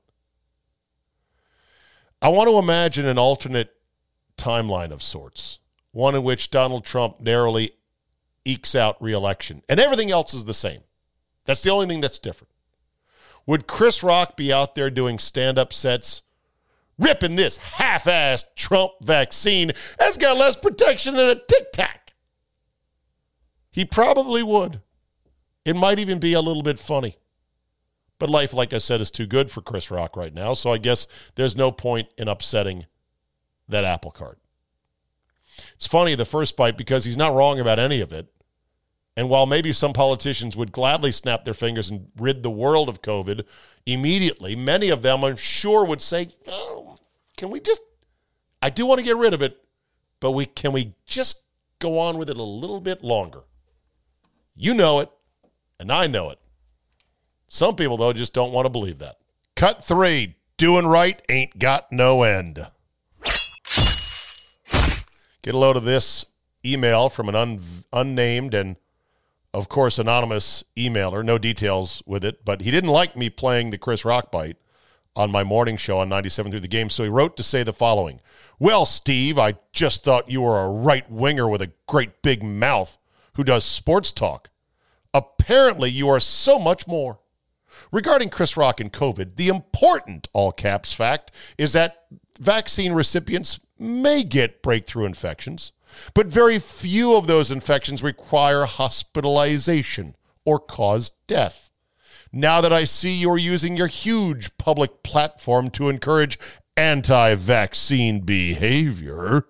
I 2.19 2.29
want 2.29 2.49
to 2.49 2.57
imagine 2.57 3.05
an 3.05 3.19
alternate 3.19 3.69
timeline 4.39 4.89
of 4.89 5.03
sorts, 5.03 5.59
one 5.91 6.15
in 6.15 6.23
which 6.23 6.49
Donald 6.49 6.83
Trump 6.83 7.19
narrowly 7.19 7.73
ekes 8.43 8.73
out 8.73 8.99
reelection, 8.99 9.61
and 9.69 9.79
everything 9.79 10.09
else 10.09 10.33
is 10.33 10.45
the 10.45 10.53
same. 10.55 10.81
That's 11.45 11.61
the 11.61 11.69
only 11.69 11.85
thing 11.85 12.01
that's 12.01 12.17
different. 12.17 12.53
Would 13.45 13.67
Chris 13.67 14.01
Rock 14.01 14.35
be 14.35 14.51
out 14.51 14.73
there 14.73 14.89
doing 14.89 15.19
stand 15.19 15.59
up 15.59 15.73
sets, 15.73 16.23
ripping 17.01 17.35
this 17.35 17.57
half 17.57 18.05
assed 18.05 18.45
Trump 18.55 18.91
vaccine 19.01 19.71
that's 19.99 20.17
got 20.17 20.37
less 20.37 20.55
protection 20.55 21.15
than 21.15 21.29
a 21.29 21.35
tic 21.35 21.71
tac? 21.73 22.13
He 23.71 23.85
probably 23.85 24.43
would. 24.43 24.81
It 25.65 25.75
might 25.75 25.99
even 25.99 26.19
be 26.19 26.33
a 26.33 26.41
little 26.41 26.63
bit 26.63 26.79
funny. 26.79 27.15
But 28.19 28.29
life, 28.29 28.53
like 28.53 28.71
I 28.71 28.77
said, 28.77 29.01
is 29.01 29.09
too 29.09 29.25
good 29.25 29.49
for 29.49 29.61
Chris 29.61 29.89
Rock 29.89 30.15
right 30.15 30.33
now, 30.33 30.53
so 30.53 30.71
I 30.71 30.77
guess 30.77 31.07
there's 31.35 31.55
no 31.55 31.71
point 31.71 32.07
in 32.17 32.27
upsetting 32.27 32.85
that 33.67 33.83
apple 33.83 34.11
cart. 34.11 34.37
It's 35.73 35.87
funny, 35.87 36.13
the 36.15 36.25
first 36.25 36.55
bite, 36.55 36.77
because 36.77 37.05
he's 37.05 37.17
not 37.17 37.33
wrong 37.33 37.59
about 37.59 37.79
any 37.79 37.99
of 37.99 38.11
it. 38.11 38.27
And 39.17 39.29
while 39.29 39.45
maybe 39.45 39.73
some 39.73 39.93
politicians 39.93 40.55
would 40.55 40.71
gladly 40.71 41.11
snap 41.11 41.45
their 41.45 41.53
fingers 41.53 41.89
and 41.89 42.07
rid 42.17 42.43
the 42.43 42.51
world 42.51 42.89
of 42.89 43.01
COVID 43.01 43.45
immediately, 43.85 44.55
many 44.55 44.89
of 44.89 45.01
them, 45.01 45.23
I'm 45.23 45.35
sure, 45.35 45.83
would 45.83 46.01
say, 46.01 46.29
oh, 46.47 46.90
can 47.41 47.49
we 47.49 47.59
just, 47.59 47.81
I 48.61 48.69
do 48.69 48.85
want 48.85 48.99
to 48.99 49.03
get 49.03 49.17
rid 49.17 49.33
of 49.33 49.41
it, 49.41 49.57
but 50.19 50.33
we 50.33 50.45
can 50.45 50.73
we 50.73 50.93
just 51.07 51.41
go 51.79 51.97
on 51.97 52.19
with 52.19 52.29
it 52.29 52.37
a 52.37 52.43
little 52.43 52.79
bit 52.79 53.03
longer? 53.03 53.41
You 54.55 54.75
know 54.75 54.99
it, 54.99 55.09
and 55.79 55.91
I 55.91 56.05
know 56.05 56.29
it. 56.29 56.37
Some 57.47 57.75
people, 57.75 57.97
though, 57.97 58.13
just 58.13 58.35
don't 58.35 58.53
want 58.53 58.67
to 58.67 58.69
believe 58.69 58.99
that. 58.99 59.17
Cut 59.55 59.83
three 59.83 60.35
doing 60.57 60.85
right 60.85 61.19
ain't 61.29 61.57
got 61.57 61.91
no 61.91 62.21
end. 62.21 62.59
Get 65.41 65.55
a 65.55 65.57
load 65.57 65.77
of 65.77 65.83
this 65.83 66.27
email 66.63 67.09
from 67.09 67.27
an 67.27 67.33
un- 67.33 67.59
unnamed 67.91 68.53
and, 68.53 68.75
of 69.51 69.67
course, 69.67 69.97
anonymous 69.97 70.63
emailer. 70.77 71.25
No 71.25 71.39
details 71.39 72.03
with 72.05 72.23
it, 72.23 72.45
but 72.45 72.61
he 72.61 72.69
didn't 72.69 72.91
like 72.91 73.17
me 73.17 73.31
playing 73.31 73.71
the 73.71 73.79
Chris 73.79 74.05
Rock 74.05 74.31
bite 74.31 74.57
on 75.15 75.31
my 75.31 75.43
morning 75.43 75.77
show 75.77 75.99
on 75.99 76.09
97 76.09 76.51
through 76.51 76.59
the 76.61 76.67
game. 76.67 76.89
So 76.89 77.03
he 77.03 77.09
wrote 77.09 77.37
to 77.37 77.43
say 77.43 77.63
the 77.63 77.73
following 77.73 78.21
Well, 78.59 78.85
Steve, 78.85 79.37
I 79.37 79.55
just 79.73 80.03
thought 80.03 80.29
you 80.29 80.41
were 80.41 80.59
a 80.59 80.69
right 80.69 81.09
winger 81.09 81.47
with 81.47 81.61
a 81.61 81.71
great 81.87 82.21
big 82.21 82.43
mouth 82.43 82.97
who 83.33 83.43
does 83.43 83.63
sports 83.63 84.11
talk. 84.11 84.49
Apparently, 85.13 85.89
you 85.89 86.09
are 86.09 86.19
so 86.19 86.57
much 86.59 86.87
more. 86.87 87.19
Regarding 87.91 88.29
Chris 88.29 88.55
Rock 88.55 88.79
and 88.79 88.91
COVID, 88.91 89.35
the 89.35 89.47
important 89.47 90.27
all 90.33 90.51
caps 90.51 90.93
fact 90.93 91.31
is 91.57 91.73
that 91.73 92.05
vaccine 92.39 92.93
recipients 92.93 93.59
may 93.77 94.23
get 94.23 94.61
breakthrough 94.61 95.05
infections, 95.05 95.71
but 96.13 96.27
very 96.27 96.59
few 96.59 97.15
of 97.15 97.27
those 97.27 97.51
infections 97.51 98.03
require 98.03 98.65
hospitalization 98.65 100.15
or 100.45 100.59
cause 100.59 101.11
death. 101.27 101.70
Now 102.33 102.61
that 102.61 102.71
I 102.71 102.85
see 102.85 103.13
you're 103.13 103.37
using 103.37 103.75
your 103.75 103.87
huge 103.87 104.57
public 104.57 105.03
platform 105.03 105.69
to 105.71 105.89
encourage 105.89 106.39
anti 106.77 107.35
vaccine 107.35 108.21
behavior, 108.21 109.47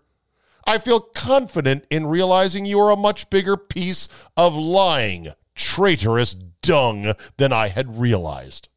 I 0.65 0.79
feel 0.79 0.99
confident 0.99 1.85
in 1.91 2.07
realizing 2.07 2.65
you 2.65 2.79
are 2.79 2.89
a 2.89 2.95
much 2.95 3.29
bigger 3.29 3.55
piece 3.55 4.07
of 4.35 4.55
lying, 4.55 5.27
traitorous 5.53 6.33
dung 6.33 7.13
than 7.37 7.53
I 7.53 7.67
had 7.67 7.99
realized. 7.99 8.69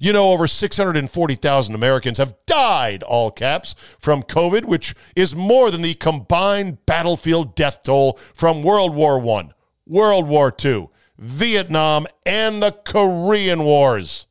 You 0.00 0.12
know, 0.12 0.32
over 0.32 0.46
640,000 0.46 1.74
Americans 1.74 2.18
have 2.18 2.34
died, 2.46 3.02
all 3.02 3.30
caps, 3.30 3.74
from 3.98 4.22
COVID, 4.22 4.64
which 4.64 4.94
is 5.16 5.34
more 5.34 5.70
than 5.70 5.82
the 5.82 5.94
combined 5.94 6.84
battlefield 6.84 7.54
death 7.54 7.82
toll 7.82 8.18
from 8.34 8.62
World 8.62 8.94
War 8.94 9.18
I, 9.38 9.48
World 9.86 10.26
War 10.26 10.54
II, 10.62 10.88
Vietnam, 11.18 12.06
and 12.26 12.62
the 12.62 12.72
Korean 12.72 13.64
Wars. 13.64 14.26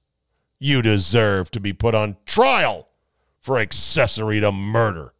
You 0.59 0.81
deserve 0.81 1.51
to 1.51 1.59
be 1.59 1.73
put 1.73 1.95
on 1.95 2.17
trial 2.25 2.89
for 3.41 3.57
accessory 3.57 4.39
to 4.39 4.51
murder. 4.51 5.13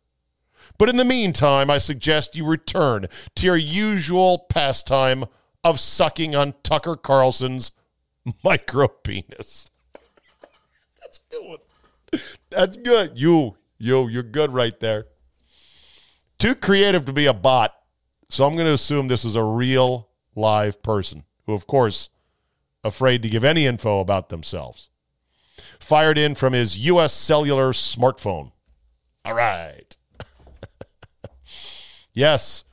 But 0.77 0.89
in 0.89 0.97
the 0.97 1.05
meantime, 1.05 1.69
I 1.69 1.77
suggest 1.77 2.35
you 2.35 2.45
return 2.45 3.07
to 3.35 3.45
your 3.45 3.57
usual 3.57 4.45
pastime 4.49 5.25
of 5.63 5.79
sucking 5.79 6.35
on 6.35 6.55
Tucker 6.63 6.95
Carlson's 6.95 7.71
micro 8.43 8.87
penis. 8.87 9.69
That's 11.01 11.19
good 11.29 11.43
one. 11.43 12.21
That's 12.49 12.77
good. 12.77 13.11
You, 13.15 13.57
you, 13.77 14.07
you're 14.07 14.23
good 14.23 14.53
right 14.53 14.77
there. 14.79 15.07
Too 16.39 16.55
creative 16.55 17.05
to 17.05 17.13
be 17.13 17.25
a 17.25 17.33
bot. 17.33 17.73
So 18.29 18.45
I'm 18.45 18.53
going 18.53 18.65
to 18.65 18.73
assume 18.73 19.07
this 19.07 19.25
is 19.25 19.35
a 19.35 19.43
real 19.43 20.09
live 20.35 20.81
person 20.81 21.23
who, 21.45 21.53
of 21.53 21.67
course, 21.67 22.09
afraid 22.83 23.21
to 23.21 23.29
give 23.29 23.43
any 23.43 23.65
info 23.65 23.99
about 23.99 24.29
themselves. 24.29 24.89
Fired 25.79 26.17
in 26.17 26.35
from 26.35 26.53
his 26.53 26.77
U.S. 26.87 27.13
cellular 27.13 27.71
smartphone. 27.71 28.51
All 29.25 29.33
right. 29.33 29.95
yes, 32.13 32.63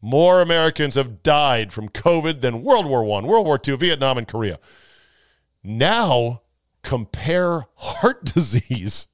more 0.00 0.40
Americans 0.40 0.94
have 0.94 1.22
died 1.22 1.72
from 1.72 1.88
COVID 1.88 2.40
than 2.40 2.62
World 2.62 2.86
War 2.86 3.02
I, 3.02 3.24
World 3.24 3.46
War 3.46 3.58
II, 3.66 3.76
Vietnam, 3.76 4.18
and 4.18 4.28
Korea. 4.28 4.58
Now, 5.64 6.42
compare 6.82 7.66
heart 7.74 8.24
disease 8.34 9.08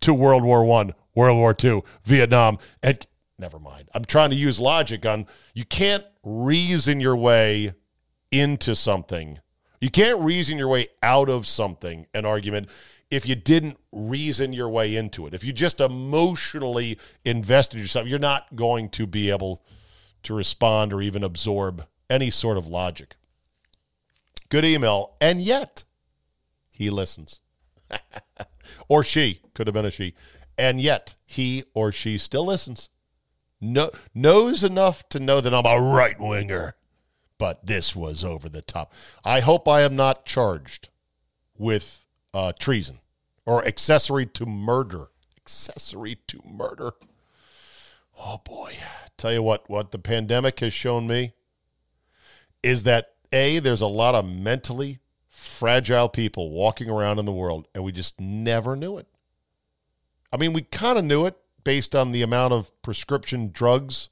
to 0.00 0.12
World 0.12 0.42
War 0.42 0.64
I, 0.80 0.92
World 1.14 1.38
War 1.38 1.54
II, 1.62 1.82
Vietnam, 2.04 2.58
and 2.82 3.06
never 3.38 3.58
mind. 3.58 3.88
I'm 3.94 4.04
trying 4.04 4.30
to 4.30 4.36
use 4.36 4.60
logic 4.60 5.06
on 5.06 5.26
you 5.54 5.64
can't 5.64 6.04
reason 6.24 7.00
your 7.00 7.16
way 7.16 7.74
into 8.40 8.74
something. 8.74 9.38
You 9.80 9.90
can't 9.90 10.20
reason 10.20 10.58
your 10.58 10.68
way 10.68 10.88
out 11.02 11.28
of 11.28 11.46
something, 11.46 12.06
an 12.14 12.24
argument, 12.24 12.68
if 13.10 13.26
you 13.28 13.34
didn't 13.34 13.78
reason 13.92 14.52
your 14.52 14.68
way 14.68 14.96
into 14.96 15.26
it. 15.26 15.34
If 15.34 15.44
you 15.44 15.52
just 15.52 15.80
emotionally 15.80 16.98
invested 17.24 17.78
yourself, 17.78 18.06
you're 18.06 18.18
not 18.18 18.56
going 18.56 18.88
to 18.90 19.06
be 19.06 19.30
able 19.30 19.62
to 20.24 20.34
respond 20.34 20.92
or 20.92 21.00
even 21.02 21.22
absorb 21.22 21.86
any 22.10 22.30
sort 22.30 22.56
of 22.56 22.66
logic. 22.66 23.16
Good 24.48 24.64
email. 24.64 25.16
And 25.20 25.40
yet, 25.40 25.84
he 26.70 26.90
listens. 26.90 27.40
or 28.88 29.04
she, 29.04 29.40
could 29.54 29.66
have 29.66 29.74
been 29.74 29.84
a 29.84 29.90
she. 29.90 30.14
And 30.56 30.80
yet, 30.80 31.14
he 31.26 31.64
or 31.74 31.92
she 31.92 32.18
still 32.18 32.46
listens. 32.46 32.88
No, 33.60 33.90
knows 34.14 34.64
enough 34.64 35.08
to 35.10 35.20
know 35.20 35.40
that 35.40 35.54
I'm 35.54 35.66
a 35.66 35.80
right 35.80 36.18
winger. 36.18 36.74
But 37.44 37.66
this 37.66 37.94
was 37.94 38.24
over 38.24 38.48
the 38.48 38.62
top. 38.62 38.94
I 39.22 39.40
hope 39.40 39.68
I 39.68 39.82
am 39.82 39.94
not 39.94 40.24
charged 40.24 40.88
with 41.58 42.06
uh, 42.32 42.54
treason 42.58 43.00
or 43.44 43.62
accessory 43.66 44.24
to 44.24 44.46
murder. 44.46 45.08
Accessory 45.36 46.16
to 46.28 46.40
murder. 46.42 46.92
Oh 48.18 48.40
boy. 48.42 48.78
Tell 49.18 49.30
you 49.30 49.42
what, 49.42 49.68
what 49.68 49.90
the 49.90 49.98
pandemic 49.98 50.60
has 50.60 50.72
shown 50.72 51.06
me 51.06 51.34
is 52.62 52.84
that 52.84 53.12
A, 53.30 53.58
there's 53.58 53.82
a 53.82 53.86
lot 53.86 54.14
of 54.14 54.24
mentally 54.24 55.00
fragile 55.28 56.08
people 56.08 56.50
walking 56.50 56.88
around 56.88 57.18
in 57.18 57.26
the 57.26 57.30
world, 57.30 57.68
and 57.74 57.84
we 57.84 57.92
just 57.92 58.18
never 58.18 58.74
knew 58.74 58.96
it. 58.96 59.06
I 60.32 60.38
mean, 60.38 60.54
we 60.54 60.62
kind 60.62 60.96
of 60.96 61.04
knew 61.04 61.26
it 61.26 61.36
based 61.62 61.94
on 61.94 62.10
the 62.10 62.22
amount 62.22 62.54
of 62.54 62.70
prescription 62.80 63.50
drugs 63.52 64.08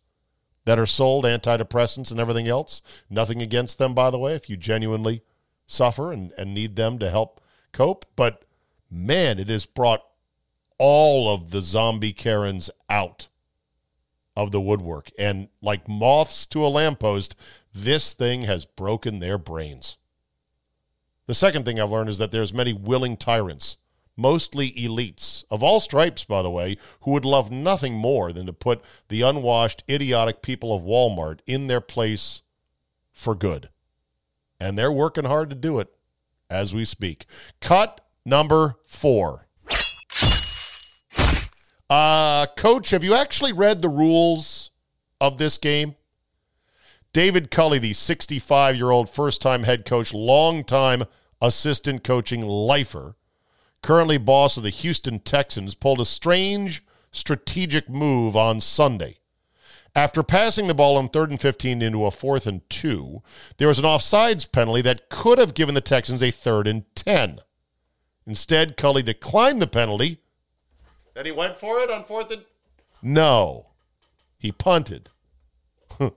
that 0.65 0.79
are 0.79 0.87
sold, 0.87 1.25
antidepressants 1.25 2.11
and 2.11 2.21
everything 2.21 2.49
else. 2.49 2.83
Nothing 3.11 3.43
against 3.43 3.79
them, 3.79 3.95
by 3.95 4.11
the 4.11 4.19
way, 4.19 4.35
if 4.35 4.49
you 4.49 4.57
genuinely 4.57 5.23
suffer 5.67 6.13
and, 6.13 6.33
and 6.39 6.55
need 6.55 6.77
them 6.77 6.99
to 6.99 7.11
help 7.11 7.41
cope. 7.73 8.07
But 8.17 8.45
man, 8.91 9.39
it 9.39 9.49
has 9.49 9.67
brought 9.67 10.05
all 10.79 11.33
of 11.33 11.51
the 11.51 11.63
zombie 11.63 12.13
Karens 12.13 12.71
out 12.89 13.29
of 14.37 14.51
the 14.51 14.61
woodwork. 14.61 15.11
And 15.19 15.49
like 15.61 15.89
moths 15.89 16.47
to 16.47 16.65
a 16.65 16.69
lamppost, 16.69 17.37
this 17.75 18.15
thing 18.15 18.43
has 18.43 18.65
broken 18.65 19.19
their 19.19 19.39
brains. 19.39 19.97
The 21.27 21.35
second 21.35 21.65
thing 21.65 21.79
I've 21.81 21.91
learned 21.91 22.11
is 22.11 22.19
that 22.19 22.33
there's 22.33 22.53
many 22.53 22.73
willing 22.73 23.17
tyrants, 23.17 23.79
mostly 24.17 24.71
elites, 24.73 25.45
of 25.51 25.63
all 25.63 25.81
stripes, 25.81 26.25
by 26.25 26.43
the 26.43 26.51
way, 26.51 26.77
who 27.03 27.13
would 27.13 27.25
love 27.25 27.51
nothing 27.51 27.95
more 27.95 28.33
than 28.33 28.47
to 28.47 28.53
put 28.53 28.83
the 29.09 29.23
unwashed, 29.23 29.83
idiotic 29.89 30.43
people 30.43 30.75
of 30.75 30.83
Walmart 30.83 31.41
in 31.47 31.67
their 31.67 31.81
place 31.81 32.43
for 33.13 33.35
good. 33.35 33.69
And 34.61 34.79
they're 34.79 34.93
working 34.93 35.25
hard 35.25 35.51
to 35.51 35.57
do 35.57 35.79
it 35.79 35.89
as 36.49 36.75
we 36.75 36.85
speak. 36.85 37.27
Cut 37.61 38.01
number 38.25 38.77
four. 38.87 39.49
Uh, 41.91 42.47
Coach, 42.57 42.89
have 42.91 43.05
you 43.05 43.15
actually 43.15 43.53
read 43.53 43.83
the 43.83 43.89
rules 43.89 44.71
of 45.21 45.37
this 45.37 45.59
game? 45.59 45.95
David 47.13 47.51
Culley, 47.51 47.79
the 47.79 47.93
65 47.93 48.77
year 48.77 48.91
old 48.91 49.11
first 49.11 49.43
time 49.43 49.65
head 49.65 49.85
coach, 49.85 50.15
long-time 50.15 51.05
assistant 51.43 52.03
coaching 52.03 52.41
lifer, 52.41 53.17
currently 53.83 54.19
boss 54.19 54.57
of 54.57 54.63
the 54.63 54.71
Houston 54.71 55.19
Texans, 55.19 55.75
pulled 55.75 56.01
a 56.01 56.05
strange 56.05 56.85
strategic 57.11 57.89
move 57.89 58.37
on 58.37 58.61
Sunday. 58.61 59.19
After 59.95 60.23
passing 60.23 60.69
the 60.69 60.75
ball 60.75 60.97
on 60.97 61.11
third 61.11 61.31
and 61.31 61.41
15 61.41 61.83
into 61.83 62.07
a 62.07 62.11
fourth 62.11 62.47
and 62.47 62.69
two, 62.71 63.23
there 63.59 63.69
was 63.69 63.79
an 63.79 63.85
offsides 63.85 64.51
penalty 64.51 64.81
that 64.83 65.11
could 65.11 65.39
have 65.39 65.53
given 65.53 65.75
the 65.75 65.83
Texans 65.83 66.23
a 66.23 66.31
third 66.31 66.67
and 66.67 66.85
10. 66.95 67.41
Instead, 68.27 68.77
Culley 68.79 69.03
declined 69.03 69.61
the 69.61 69.67
penalty. 69.67 70.19
And 71.15 71.27
he 71.27 71.33
went 71.33 71.59
for 71.59 71.79
it 71.81 71.91
on 71.91 72.05
fourth 72.05 72.31
and. 72.31 72.45
No, 73.03 73.67
he 74.39 74.51
punted. 74.51 75.11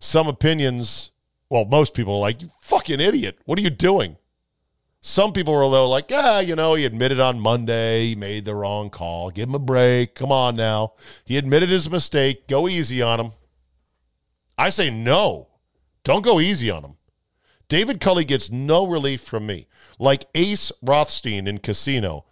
Some 0.00 0.26
opinions, 0.26 1.12
well, 1.48 1.66
most 1.66 1.94
people 1.94 2.14
are 2.14 2.20
like, 2.20 2.42
you 2.42 2.50
fucking 2.60 2.98
idiot. 2.98 3.38
What 3.44 3.58
are 3.58 3.62
you 3.62 3.70
doing? 3.70 4.16
Some 5.06 5.34
people 5.34 5.52
were 5.52 5.68
though 5.68 5.86
like, 5.86 6.10
ah, 6.14 6.38
you 6.38 6.56
know, 6.56 6.72
he 6.72 6.86
admitted 6.86 7.20
on 7.20 7.38
Monday 7.38 8.06
he 8.06 8.14
made 8.14 8.46
the 8.46 8.54
wrong 8.54 8.88
call. 8.88 9.30
Give 9.30 9.50
him 9.50 9.54
a 9.54 9.58
break. 9.58 10.14
Come 10.14 10.32
on 10.32 10.56
now. 10.56 10.94
He 11.26 11.36
admitted 11.36 11.68
his 11.68 11.90
mistake. 11.90 12.48
Go 12.48 12.68
easy 12.68 13.02
on 13.02 13.20
him. 13.20 13.32
I 14.56 14.70
say 14.70 14.88
no. 14.88 15.48
Don't 16.04 16.24
go 16.24 16.40
easy 16.40 16.70
on 16.70 16.84
him. 16.84 16.94
David 17.68 18.00
Culley 18.00 18.24
gets 18.24 18.50
no 18.50 18.86
relief 18.86 19.20
from 19.20 19.44
me. 19.44 19.66
Like 19.98 20.24
Ace 20.34 20.72
Rothstein 20.80 21.46
in 21.46 21.58
Casino, 21.58 22.24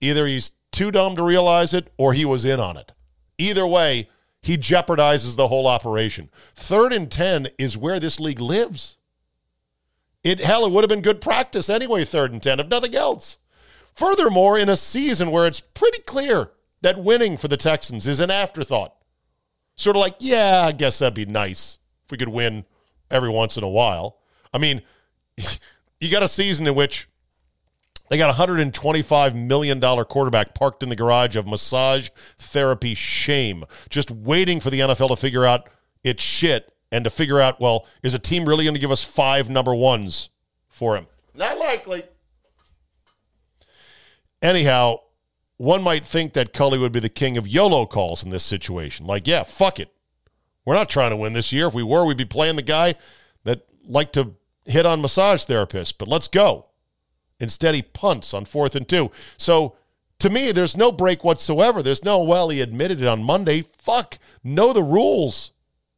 either 0.00 0.26
he's 0.26 0.50
too 0.72 0.90
dumb 0.90 1.14
to 1.14 1.22
realize 1.22 1.72
it 1.72 1.92
or 1.96 2.12
he 2.12 2.24
was 2.24 2.44
in 2.44 2.58
on 2.58 2.76
it. 2.76 2.92
Either 3.38 3.64
way, 3.64 4.08
he 4.42 4.56
jeopardizes 4.56 5.36
the 5.36 5.46
whole 5.46 5.68
operation. 5.68 6.28
Third 6.56 6.92
and 6.92 7.08
10 7.08 7.46
is 7.56 7.78
where 7.78 8.00
this 8.00 8.18
league 8.18 8.40
lives. 8.40 8.96
It 10.26 10.40
hell, 10.40 10.66
it 10.66 10.72
would 10.72 10.82
have 10.82 10.88
been 10.88 11.02
good 11.02 11.20
practice 11.20 11.70
anyway, 11.70 12.04
third 12.04 12.32
and 12.32 12.42
10, 12.42 12.58
if 12.58 12.66
nothing 12.66 12.96
else. 12.96 13.36
Furthermore, 13.94 14.58
in 14.58 14.68
a 14.68 14.74
season 14.74 15.30
where 15.30 15.46
it's 15.46 15.60
pretty 15.60 16.02
clear 16.02 16.50
that 16.82 16.98
winning 17.00 17.36
for 17.36 17.46
the 17.46 17.56
Texans 17.56 18.08
is 18.08 18.18
an 18.18 18.28
afterthought. 18.28 18.96
Sort 19.76 19.94
of 19.94 20.00
like, 20.00 20.16
yeah, 20.18 20.64
I 20.66 20.72
guess 20.72 20.98
that'd 20.98 21.14
be 21.14 21.26
nice 21.26 21.78
if 22.04 22.10
we 22.10 22.18
could 22.18 22.28
win 22.28 22.64
every 23.08 23.28
once 23.28 23.56
in 23.56 23.62
a 23.62 23.68
while. 23.68 24.18
I 24.52 24.58
mean, 24.58 24.82
you 26.00 26.10
got 26.10 26.24
a 26.24 26.28
season 26.28 26.66
in 26.66 26.74
which 26.74 27.08
they 28.08 28.18
got 28.18 28.34
a 28.34 28.46
$125 28.46 29.34
million 29.36 29.80
quarterback 30.06 30.56
parked 30.56 30.82
in 30.82 30.88
the 30.88 30.96
garage 30.96 31.36
of 31.36 31.46
massage 31.46 32.08
therapy 32.36 32.94
shame, 32.94 33.62
just 33.90 34.10
waiting 34.10 34.58
for 34.58 34.70
the 34.70 34.80
NFL 34.80 35.10
to 35.10 35.16
figure 35.16 35.44
out 35.44 35.68
its 36.02 36.20
shit 36.20 36.75
and 36.92 37.04
to 37.04 37.10
figure 37.10 37.40
out, 37.40 37.60
well, 37.60 37.86
is 38.02 38.14
a 38.14 38.18
team 38.18 38.44
really 38.44 38.64
going 38.64 38.74
to 38.74 38.80
give 38.80 38.90
us 38.90 39.02
five 39.02 39.50
number 39.50 39.74
ones 39.74 40.30
for 40.68 40.96
him? 40.96 41.06
Not 41.34 41.58
likely. 41.58 42.04
Anyhow, 44.42 45.00
one 45.56 45.82
might 45.82 46.06
think 46.06 46.34
that 46.34 46.52
Culley 46.52 46.78
would 46.78 46.92
be 46.92 47.00
the 47.00 47.08
king 47.08 47.36
of 47.36 47.48
YOLO 47.48 47.86
calls 47.86 48.22
in 48.22 48.30
this 48.30 48.44
situation. 48.44 49.06
Like, 49.06 49.26
yeah, 49.26 49.42
fuck 49.42 49.80
it. 49.80 49.92
We're 50.64 50.74
not 50.74 50.90
trying 50.90 51.10
to 51.10 51.16
win 51.16 51.32
this 51.32 51.52
year. 51.52 51.68
If 51.68 51.74
we 51.74 51.82
were, 51.82 52.04
we'd 52.04 52.16
be 52.16 52.24
playing 52.24 52.56
the 52.56 52.62
guy 52.62 52.94
that 53.44 53.66
liked 53.86 54.14
to 54.14 54.34
hit 54.64 54.84
on 54.84 55.00
massage 55.00 55.44
therapists, 55.44 55.94
but 55.96 56.08
let's 56.08 56.28
go. 56.28 56.66
Instead, 57.38 57.74
he 57.74 57.82
punts 57.82 58.34
on 58.34 58.44
fourth 58.44 58.74
and 58.74 58.88
two. 58.88 59.10
So 59.36 59.76
to 60.18 60.30
me, 60.30 60.52
there's 60.52 60.76
no 60.76 60.90
break 60.90 61.22
whatsoever. 61.22 61.82
There's 61.82 62.04
no, 62.04 62.22
well, 62.22 62.48
he 62.48 62.60
admitted 62.60 63.00
it 63.00 63.06
on 63.06 63.22
Monday. 63.22 63.64
Fuck. 63.78 64.18
Know 64.42 64.72
the 64.72 64.82
rules, 64.82 65.52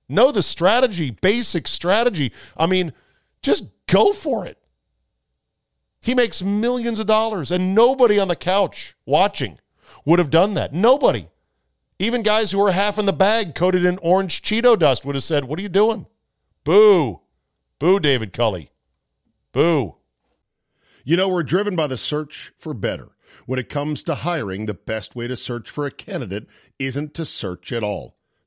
know 0.09 0.33
the 0.33 0.43
strategy, 0.43 1.11
basic 1.11 1.67
strategy. 1.67 2.33
I 2.57 2.67
mean, 2.67 2.93
just 3.43 3.69
go 3.87 4.13
for 4.13 4.47
it. 4.47 4.59
He 6.01 6.15
makes 6.15 6.43
millions 6.43 7.01
of 7.01 7.07
dollars, 7.07 7.51
and 7.51 7.75
nobody 7.75 8.19
on 8.19 8.29
the 8.29 8.37
couch 8.37 8.95
watching 9.05 9.59
would 10.05 10.19
have 10.19 10.31
done 10.31 10.55
that. 10.55 10.73
Nobody. 10.73 11.29
Even 11.99 12.23
guys 12.23 12.53
who 12.53 12.59
were 12.59 12.71
half 12.71 12.99
in 12.99 13.07
the 13.07 13.13
bag 13.13 13.55
coated 13.55 13.85
in 13.85 13.99
orange 13.99 14.43
Cheeto 14.43 14.79
dust 14.79 15.05
would 15.05 15.17
have 15.17 15.25
said, 15.25 15.45
What 15.45 15.59
are 15.59 15.63
you 15.63 15.69
doing? 15.69 16.07
Boo. 16.65 17.21
Boo, 17.79 17.99
David 17.99 18.33
Culley. 18.33 18.71
Boo. 19.53 19.97
You 21.05 21.17
know, 21.17 21.29
we're 21.29 21.43
driven 21.43 21.75
by 21.75 21.87
the 21.87 21.97
search 21.97 22.53
for 22.59 22.75
better. 22.75 23.09
When 23.47 23.59
it 23.59 23.69
comes 23.69 24.03
to 24.05 24.15
hiring, 24.15 24.67
the 24.67 24.75
best 24.75 25.17
way 25.17 25.27
to 25.27 25.37
search 25.37 25.71
for 25.71 25.87
a 25.87 25.91
candidate 25.91 26.47
isn't 26.79 27.15
to 27.15 27.25
search 27.25 27.73
at 27.73 27.83
all. 27.83 28.18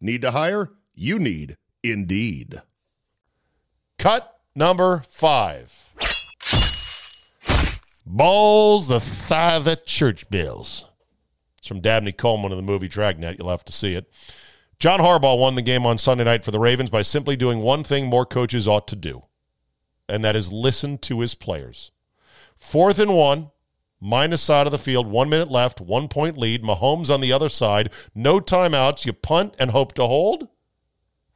Need 0.00 0.22
to 0.22 0.30
hire? 0.30 0.70
You 0.94 1.18
need 1.18 1.56
Indeed. 1.82 2.62
Cut 3.98 4.40
number 4.54 5.04
five. 5.08 5.92
Balls 8.04 8.88
the 8.88 9.00
thigh 9.00 9.58
the 9.58 9.76
church 9.76 10.28
bills. 10.30 10.86
It's 11.58 11.66
from 11.66 11.80
Dabney 11.80 12.12
Coleman 12.12 12.52
in 12.52 12.56
the 12.56 12.62
movie 12.62 12.88
Dragnet. 12.88 13.38
You'll 13.38 13.50
have 13.50 13.64
to 13.64 13.72
see 13.72 13.94
it. 13.94 14.10
John 14.78 15.00
Harbaugh 15.00 15.38
won 15.38 15.54
the 15.54 15.62
game 15.62 15.86
on 15.86 15.98
Sunday 15.98 16.24
night 16.24 16.44
for 16.44 16.50
the 16.50 16.60
Ravens 16.60 16.90
by 16.90 17.02
simply 17.02 17.34
doing 17.34 17.60
one 17.60 17.82
thing 17.82 18.06
more 18.06 18.26
coaches 18.26 18.68
ought 18.68 18.86
to 18.88 18.96
do, 18.96 19.24
and 20.08 20.22
that 20.24 20.36
is 20.36 20.52
listen 20.52 20.98
to 20.98 21.20
his 21.20 21.34
players. 21.34 21.90
Fourth 22.56 22.98
and 22.98 23.14
one, 23.14 23.50
minus 24.00 24.42
side 24.42 24.66
of 24.66 24.72
the 24.72 24.78
field, 24.78 25.06
one 25.06 25.28
minute 25.28 25.50
left, 25.50 25.80
one 25.80 26.08
point 26.08 26.36
lead. 26.36 26.62
Mahomes 26.62 27.12
on 27.12 27.20
the 27.20 27.32
other 27.32 27.48
side, 27.48 27.92
no 28.14 28.40
timeouts. 28.40 29.04
You 29.04 29.12
punt 29.12 29.54
and 29.58 29.70
hope 29.70 29.94
to 29.94 30.06
hold. 30.06 30.48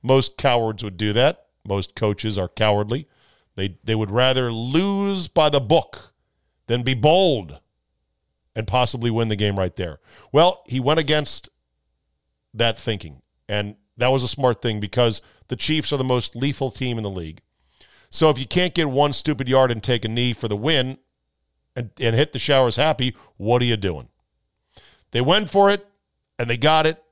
Most 0.03 0.37
cowards 0.37 0.83
would 0.83 0.97
do 0.97 1.13
that. 1.13 1.47
Most 1.67 1.95
coaches 1.95 2.39
are 2.39 2.49
cowardly. 2.49 3.07
They, 3.57 3.79
they 3.85 3.95
would 3.95 4.11
rather 4.11 4.53
lose 4.53 5.29
by 5.29 5.51
the 5.51 5.61
book 5.61 6.13
than 6.67 6.83
be 6.83 6.95
bold 6.95 7.61
and 8.57 8.67
possibly 8.67 9.11
win 9.11 9.29
the 9.29 9.37
game 9.37 9.59
right 9.59 9.75
there. 9.77 10.01
Well, 10.33 10.63
he 10.67 10.81
went 10.81 11.01
against 11.01 11.49
that 12.55 12.79
thinking, 12.79 13.23
and 13.49 13.77
that 13.97 14.09
was 14.09 14.23
a 14.23 14.29
smart 14.29 14.63
thing 14.63 14.81
because 14.81 15.21
the 15.49 15.57
Chiefs 15.57 15.93
are 15.93 15.97
the 15.97 16.05
most 16.05 16.35
lethal 16.35 16.71
team 16.71 16.97
in 16.97 17.03
the 17.03 17.11
league. 17.11 17.43
So 18.09 18.31
if 18.31 18.39
you 18.39 18.47
can't 18.47 18.75
get 18.75 18.89
one 18.89 19.13
stupid 19.13 19.49
yard 19.49 19.71
and 19.71 19.83
take 19.83 20.05
a 20.05 20.09
knee 20.09 20.33
for 20.33 20.49
the 20.49 20.57
win 20.57 20.99
and, 21.77 21.91
and 22.01 22.17
hit 22.17 22.33
the 22.33 22.39
showers 22.39 22.77
happy, 22.77 23.15
what 23.37 23.63
are 23.63 23.67
you 23.67 23.77
doing? 23.77 24.09
They 25.13 25.21
went 25.21 25.51
for 25.51 25.71
it 25.71 25.87
and 26.39 26.49
they 26.49 26.57
got 26.57 26.87
it. 26.87 27.03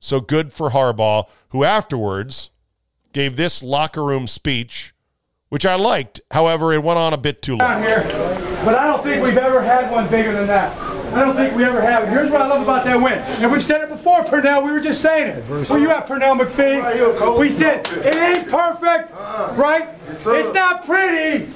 So 0.00 0.20
good 0.20 0.52
for 0.52 0.70
Harbaugh, 0.70 1.28
who 1.48 1.64
afterwards 1.64 2.50
gave 3.12 3.36
this 3.36 3.62
locker 3.62 4.04
room 4.04 4.26
speech, 4.26 4.94
which 5.48 5.64
I 5.64 5.76
liked. 5.76 6.20
However, 6.30 6.72
it 6.72 6.82
went 6.82 6.98
on 6.98 7.14
a 7.14 7.16
bit 7.16 7.40
too 7.40 7.56
long. 7.56 7.80
Here, 7.80 8.02
but 8.64 8.74
I 8.74 8.86
don't 8.86 9.02
think 9.02 9.24
we've 9.24 9.38
ever 9.38 9.62
had 9.62 9.90
one 9.90 10.08
bigger 10.08 10.32
than 10.32 10.46
that. 10.48 10.76
I 11.14 11.20
don't 11.20 11.36
think 11.36 11.54
we 11.54 11.64
ever 11.64 11.80
have. 11.80 12.08
Here's 12.08 12.28
what 12.28 12.42
I 12.42 12.48
love 12.48 12.62
about 12.62 12.84
that 12.84 12.96
win. 12.96 13.18
And 13.40 13.52
we've 13.52 13.62
said 13.62 13.80
it 13.82 13.88
before, 13.88 14.24
Pernell. 14.24 14.64
We 14.64 14.72
were 14.72 14.80
just 14.80 15.00
saying 15.00 15.38
it. 15.38 15.44
Where 15.44 15.78
you 15.78 15.88
at, 15.90 16.08
Pernell 16.08 16.38
McPhee? 16.40 17.38
We 17.38 17.48
said 17.48 17.86
it 17.86 18.16
ain't 18.16 18.48
perfect, 18.48 19.12
right? 19.56 19.90
It's 20.08 20.52
not 20.52 20.84
pretty, 20.84 21.50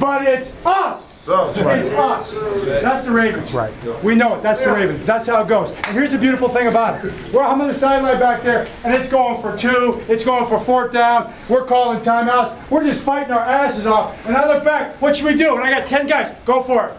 but 0.00 0.26
it's 0.26 0.52
us. 0.66 1.13
It's 1.26 1.92
us. 1.92 2.38
That's 2.82 3.04
the 3.04 3.10
Ravens. 3.10 3.54
Right. 3.54 3.72
We 4.02 4.14
know 4.14 4.34
it. 4.34 4.42
That's 4.42 4.62
the 4.62 4.72
Ravens. 4.72 5.06
That's 5.06 5.26
how 5.26 5.42
it 5.42 5.48
goes. 5.48 5.70
And 5.70 5.86
here's 5.86 6.12
the 6.12 6.18
beautiful 6.18 6.48
thing 6.48 6.66
about 6.66 7.02
it. 7.02 7.32
Well, 7.32 7.50
I'm 7.50 7.60
on 7.62 7.68
the 7.68 7.74
sideline 7.74 8.18
back 8.18 8.42
there, 8.42 8.68
and 8.84 8.92
it's 8.92 9.08
going 9.08 9.40
for 9.40 9.56
two. 9.56 10.02
It's 10.08 10.24
going 10.24 10.44
for 10.46 10.60
fourth 10.60 10.92
down. 10.92 11.32
We're 11.48 11.64
calling 11.64 12.00
timeouts. 12.00 12.70
We're 12.70 12.84
just 12.84 13.02
fighting 13.02 13.32
our 13.32 13.40
asses 13.40 13.86
off. 13.86 14.14
And 14.26 14.36
I 14.36 14.46
look 14.52 14.64
back. 14.64 15.00
What 15.00 15.16
should 15.16 15.24
we 15.24 15.34
do? 15.34 15.54
And 15.54 15.64
I 15.64 15.70
got 15.70 15.86
ten 15.86 16.06
guys. 16.06 16.30
Go 16.44 16.62
for 16.62 16.88
it. 16.88 16.94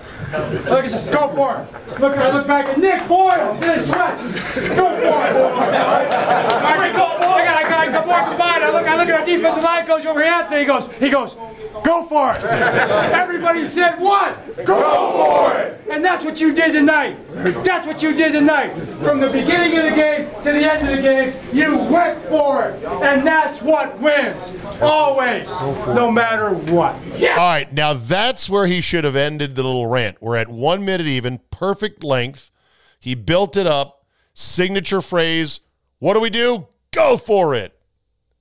Look, 0.66 0.84
I 0.84 0.88
said, 0.88 1.14
go 1.14 1.28
for 1.30 1.62
it. 1.62 2.00
Look, 2.00 2.18
I 2.18 2.32
look 2.32 2.48
back 2.48 2.66
at 2.66 2.80
Nick 2.80 3.08
Boyle. 3.08 3.54
He's 3.54 3.62
in 3.62 3.70
his 3.70 3.86
sweats. 3.88 4.24
Go 4.24 4.30
for 4.32 5.06
it. 5.06 5.36
I 5.36 6.92
got, 6.92 7.58
I 7.58 7.64
got, 7.64 7.72
I 7.72 7.92
got 7.92 8.08
more 8.08 8.24
combined. 8.30 8.64
I 8.64 8.72
look, 8.72 8.88
I 8.88 8.98
look 8.98 9.08
at 9.08 9.20
our 9.20 9.26
defensive 9.26 9.64
line 9.64 9.86
coach 9.86 10.04
over 10.06 10.22
here, 10.24 10.34
Anthony. 10.34 10.62
He 10.62 10.66
goes, 10.66 10.92
he 10.94 11.10
goes, 11.12 11.36
go 11.84 12.06
for 12.06 12.34
it. 12.34 12.44
Everybody 12.44 13.66
said 13.66 14.00
what? 14.00 14.66
Go 14.66 15.12
for 15.12 15.58
it. 15.58 15.82
And 15.90 16.04
that's 16.04 16.26
what 16.26 16.42
you 16.42 16.54
did 16.54 16.74
tonight. 16.74 17.18
That's 17.64 17.86
what 17.86 18.02
you 18.02 18.14
did 18.14 18.34
tonight. 18.34 18.74
From 19.00 19.20
the 19.20 19.30
beginning 19.30 19.78
of 19.78 19.86
the 19.86 19.92
game 19.92 20.30
to 20.44 20.52
the 20.52 20.72
end 20.72 20.88
of 20.88 20.96
the 20.96 21.02
game, 21.02 21.34
you 21.54 21.78
went 21.78 22.24
for 22.26 22.70
it. 22.70 22.84
And 22.84 23.26
that's 23.26 23.62
what 23.62 24.00
wins. 24.00 24.52
Always. 24.82 25.50
No 25.96 26.12
matter 26.12 26.50
what. 26.50 26.96
All 26.96 27.36
right, 27.38 27.72
now 27.72 27.94
that's 27.94 28.50
where 28.50 28.68
he 28.68 28.82
should 28.82 29.04
have 29.04 29.16
ended 29.16 29.56
the 29.56 29.64
little 29.64 29.88
rant. 29.88 30.22
We're 30.22 30.38
at 30.38 30.48
one 30.48 30.84
minute 30.86 31.08
even, 31.08 31.40
perfect 31.52 32.04
length. 32.04 32.52
He 33.00 33.16
built 33.16 33.56
it 33.58 33.68
up. 33.68 34.06
Signature 34.34 35.02
phrase. 35.02 35.60
What 36.00 36.16
do 36.16 36.20
we 36.20 36.30
do? 36.30 36.68
Go 36.92 37.18
for 37.18 37.56
it. 37.56 37.74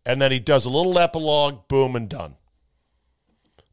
And 0.07 0.21
then 0.21 0.33
he 0.33 0.39
does 0.39 0.67
a 0.67 0.71
little 0.71 0.99
epilogue, 0.99 1.69
boom, 1.69 1.97
and 1.97 2.09
done. 2.09 2.37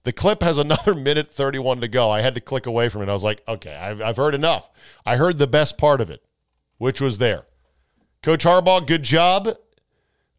The 0.04 0.14
clip 0.14 0.42
has 0.42 0.58
another 0.58 0.96
minute 0.96 1.32
31 1.32 1.82
to 1.82 1.88
go. 1.88 2.10
I 2.10 2.22
had 2.22 2.36
to 2.36 2.42
click 2.42 2.66
away 2.66 2.90
from 2.90 3.02
it. 3.02 3.10
I 3.10 3.14
was 3.14 3.24
like, 3.24 3.42
okay, 3.48 3.76
I've, 3.76 4.02
I've 4.02 4.18
heard 4.18 4.36
enough. 4.36 4.70
I 5.06 5.18
heard 5.18 5.38
the 5.38 5.48
best 5.48 5.78
part 5.78 6.02
of 6.02 6.10
it, 6.10 6.24
which 6.78 7.02
was 7.02 7.18
there. 7.18 7.46
Coach 8.24 8.44
Harbaugh, 8.44 8.86
good 8.86 9.04
job. 9.04 9.50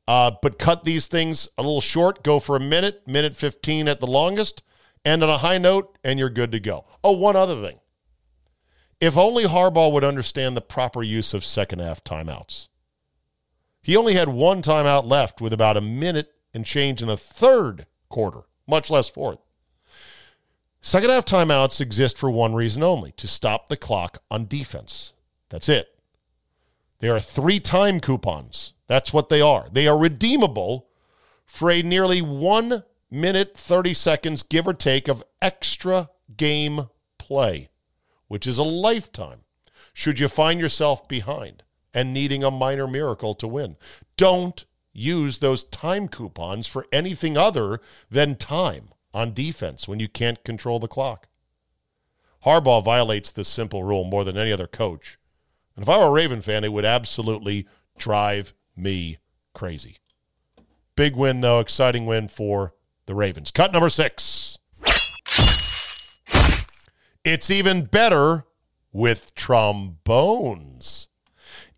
Uh, 0.08 0.32
but 0.42 0.58
cut 0.58 0.84
these 0.84 1.06
things 1.06 1.48
a 1.56 1.62
little 1.62 1.80
short. 1.80 2.24
Go 2.24 2.40
for 2.40 2.56
a 2.56 2.60
minute, 2.60 3.06
minute 3.06 3.36
15 3.36 3.88
at 3.88 4.00
the 4.00 4.06
longest. 4.06 4.62
End 5.04 5.22
on 5.22 5.30
a 5.30 5.38
high 5.38 5.58
note, 5.58 5.96
and 6.04 6.18
you're 6.18 6.30
good 6.30 6.52
to 6.52 6.60
go. 6.60 6.84
Oh, 7.02 7.12
one 7.12 7.36
other 7.36 7.60
thing. 7.60 7.78
If 9.00 9.16
only 9.16 9.44
Harbaugh 9.44 9.92
would 9.92 10.04
understand 10.04 10.56
the 10.56 10.60
proper 10.60 11.02
use 11.02 11.34
of 11.34 11.44
second 11.44 11.80
half 11.80 12.04
timeouts. 12.04 12.68
He 13.82 13.96
only 13.96 14.14
had 14.14 14.28
one 14.28 14.62
timeout 14.62 15.04
left 15.04 15.40
with 15.40 15.52
about 15.52 15.76
a 15.76 15.80
minute 15.80 16.32
and 16.54 16.64
change 16.64 17.02
in 17.02 17.08
the 17.08 17.16
third 17.16 17.86
quarter, 18.08 18.42
much 18.68 18.90
less 18.90 19.08
fourth. 19.08 19.38
Second 20.84 21.10
half 21.10 21.24
timeouts 21.24 21.80
exist 21.80 22.18
for 22.18 22.28
one 22.28 22.56
reason 22.56 22.82
only 22.82 23.12
to 23.12 23.28
stop 23.28 23.68
the 23.68 23.76
clock 23.76 24.18
on 24.28 24.46
defense. 24.46 25.12
That's 25.48 25.68
it. 25.68 25.96
They 26.98 27.08
are 27.08 27.20
three 27.20 27.60
time 27.60 28.00
coupons. 28.00 28.74
That's 28.88 29.12
what 29.12 29.28
they 29.28 29.40
are. 29.40 29.68
They 29.70 29.86
are 29.86 29.96
redeemable 29.96 30.88
for 31.46 31.70
a 31.70 31.82
nearly 31.82 32.20
one 32.20 32.82
minute, 33.12 33.56
30 33.56 33.94
seconds, 33.94 34.42
give 34.42 34.66
or 34.66 34.74
take, 34.74 35.06
of 35.06 35.22
extra 35.40 36.10
game 36.36 36.88
play, 37.16 37.70
which 38.26 38.44
is 38.48 38.58
a 38.58 38.64
lifetime. 38.64 39.42
Should 39.94 40.18
you 40.18 40.26
find 40.26 40.58
yourself 40.58 41.06
behind 41.06 41.62
and 41.94 42.12
needing 42.12 42.42
a 42.42 42.50
minor 42.50 42.88
miracle 42.88 43.34
to 43.34 43.46
win, 43.46 43.76
don't 44.16 44.64
use 44.92 45.38
those 45.38 45.62
time 45.62 46.08
coupons 46.08 46.66
for 46.66 46.88
anything 46.90 47.36
other 47.36 47.80
than 48.10 48.34
time 48.34 48.88
on 49.14 49.32
defense 49.34 49.86
when 49.86 50.00
you 50.00 50.08
can't 50.08 50.44
control 50.44 50.78
the 50.78 50.88
clock. 50.88 51.28
Harbaugh 52.44 52.84
violates 52.84 53.30
this 53.30 53.48
simple 53.48 53.84
rule 53.84 54.04
more 54.04 54.24
than 54.24 54.36
any 54.36 54.52
other 54.52 54.66
coach. 54.66 55.18
And 55.76 55.82
if 55.82 55.88
I 55.88 55.98
were 55.98 56.06
a 56.06 56.10
Raven 56.10 56.40
fan, 56.40 56.64
it 56.64 56.72
would 56.72 56.84
absolutely 56.84 57.66
drive 57.96 58.54
me 58.76 59.18
crazy. 59.54 59.98
Big 60.96 61.16
win, 61.16 61.40
though. 61.40 61.60
Exciting 61.60 62.04
win 62.04 62.28
for 62.28 62.74
the 63.06 63.14
Ravens. 63.14 63.50
Cut 63.50 63.72
number 63.72 63.88
six. 63.88 64.58
It's 67.24 67.50
even 67.50 67.84
better 67.84 68.44
with 68.92 69.34
trombones. 69.34 71.08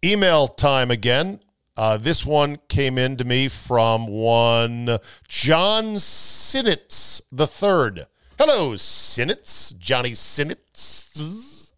Email 0.03 0.49
time 0.49 0.90
again. 0.90 1.40
Uh, 1.76 1.96
this 1.96 2.24
one 2.24 2.58
came 2.68 2.98
in 2.98 3.16
to 3.16 3.24
me 3.24 3.48
from 3.48 4.06
one 4.06 4.98
John 5.26 5.94
Sinitz 5.96 7.20
the 7.32 7.48
third. 7.48 8.06
Hello, 8.38 8.74
Sinitz, 8.74 9.76
Johnny 9.76 10.12
Sinitz. 10.12 11.72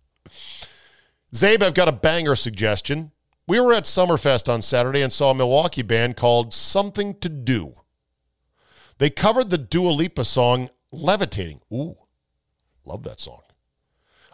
Zabe, 1.33 1.63
I've 1.63 1.75
got 1.75 1.89
a 1.89 1.93
banger 1.93 2.37
suggestion. 2.37 3.13
We 3.49 3.61
were 3.61 3.73
at 3.73 3.85
Summerfest 3.85 4.53
on 4.53 4.61
Saturday 4.61 5.03
and 5.03 5.13
saw 5.13 5.31
a 5.31 5.35
Milwaukee 5.35 5.83
band 5.83 6.17
called 6.17 6.53
Something 6.53 7.15
to 7.21 7.29
Do. 7.29 7.77
They 8.99 9.11
covered 9.11 9.51
the 9.51 9.59
Dua 9.59 9.91
Lipa 9.91 10.25
song 10.25 10.69
Levitating. 10.93 11.61
Ooh, 11.73 11.97
love 12.85 13.03
that 13.05 13.21
song. 13.21 13.43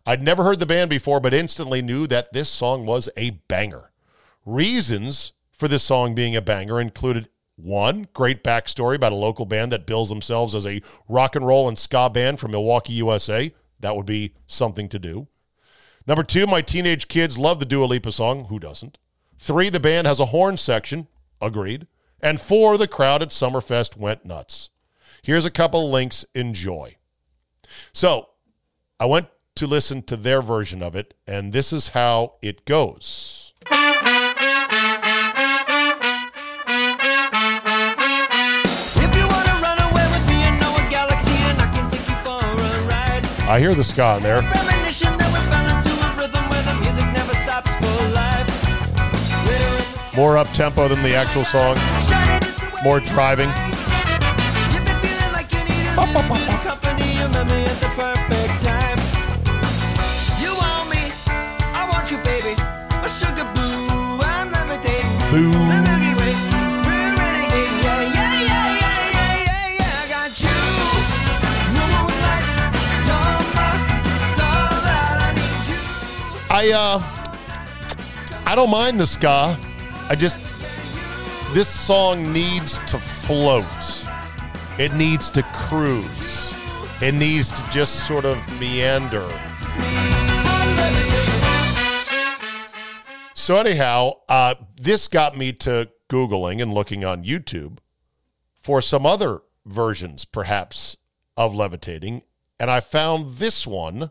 I'd 0.07 0.23
never 0.23 0.43
heard 0.43 0.59
the 0.59 0.67
band 0.67 0.91
before, 0.91 1.21
but 1.21 1.35
instantly 1.35 1.83
knew 1.83 2.07
that 2.09 2.33
this 2.33 2.49
song 2.49 2.87
was 2.87 3.09
a 3.17 3.31
banger. 3.49 3.93
Reasons 4.45 5.33
for 5.63 5.69
this 5.69 5.85
song 5.85 6.13
being 6.13 6.35
a 6.35 6.43
banger 6.43 6.81
included 6.81 7.29
one, 7.55 8.09
great 8.15 8.43
backstory 8.43 8.97
about 8.97 9.13
a 9.13 9.15
local 9.15 9.47
band 9.47 9.71
that 9.71 9.87
bills 9.87 10.09
themselves 10.09 10.57
as 10.57 10.67
a 10.67 10.83
rock 11.09 11.37
and 11.37 11.47
roll 11.47 11.69
and 11.69 11.79
ska 11.79 12.11
band 12.11 12.41
from 12.41 12.51
Milwaukee, 12.51 12.95
USA. 12.95 13.55
That 13.79 13.95
would 13.95 14.05
be 14.05 14.35
something 14.49 14.89
to 14.89 14.99
do. 14.99 15.29
Number 16.05 16.25
two, 16.25 16.49
my 16.49 16.63
teenage 16.63 17.07
kids 17.07 17.39
love 17.39 17.61
the 17.61 17.65
Dua 17.65 17.85
Lipa 17.85 18.11
song. 18.11 18.47
Who 18.47 18.59
doesn't? 18.59 18.99
Three, 19.39 19.69
the 19.69 19.79
band 19.79 20.09
has 20.09 20.19
a 20.19 20.27
horn 20.27 20.57
section. 20.57 21.07
Agreed. 21.41 21.87
And 22.21 22.41
four, 22.41 22.77
the 22.77 22.89
crowd 22.89 23.23
at 23.23 23.29
Summerfest 23.29 23.97
went 23.97 24.25
nuts. 24.25 24.71
Here's 25.23 25.45
a 25.45 25.51
couple 25.51 25.93
links. 25.93 26.27
Enjoy. 26.35 26.97
So 27.93 28.31
I 28.99 29.07
went 29.07 29.29
to 29.55 29.69
listen 29.69 30.03
to 30.03 30.17
their 30.17 30.43
version 30.43 30.83
of 30.83 30.97
it, 30.97 31.15
and 31.25 31.53
this 31.53 31.73
is 31.73 31.89
how 31.89 32.35
it 32.43 32.65
goes. 32.65 33.55
I 43.53 43.61
hear 43.61 43.75
the 43.75 43.85
ska 43.85 44.17
in 44.17 44.23
there. 44.23 44.41
More 50.17 50.39
up 50.39 50.51
tempo 50.55 50.89
than 50.89 51.03
the 51.03 51.15
actual 51.15 51.45
song. 51.45 51.77
More 52.83 53.01
driving. 53.01 53.51
Boo. 65.31 65.92
I 76.55 76.71
uh 76.71 77.01
I 78.45 78.55
don't 78.55 78.69
mind 78.69 79.01
the 79.01 79.07
ska. 79.07 79.59
I 80.11 80.15
just 80.15 80.37
this 81.55 81.67
song 81.67 82.31
needs 82.31 82.79
to 82.81 82.99
float. 82.99 83.65
It 84.79 84.93
needs 84.93 85.31
to 85.31 85.43
cruise. 85.55 86.53
It 87.01 87.15
needs 87.15 87.49
to 87.53 87.63
just 87.71 88.07
sort 88.07 88.27
of 88.27 88.37
meander. 88.61 89.27
So 93.33 93.57
anyhow, 93.57 94.13
uh, 94.29 94.57
this 94.77 95.09
got 95.09 95.39
me 95.39 95.55
to 95.55 95.89
googling 96.11 96.61
and 96.61 96.75
looking 96.75 97.03
on 97.03 97.25
YouTube 97.25 97.79
for 98.61 98.83
some 98.83 99.07
other 99.07 99.41
versions, 99.65 100.27
perhaps, 100.27 100.99
of 101.35 101.55
levitating, 101.55 102.25
and 102.61 102.71
I 102.71 102.81
found 102.81 103.37
this 103.37 103.67
one 103.67 104.11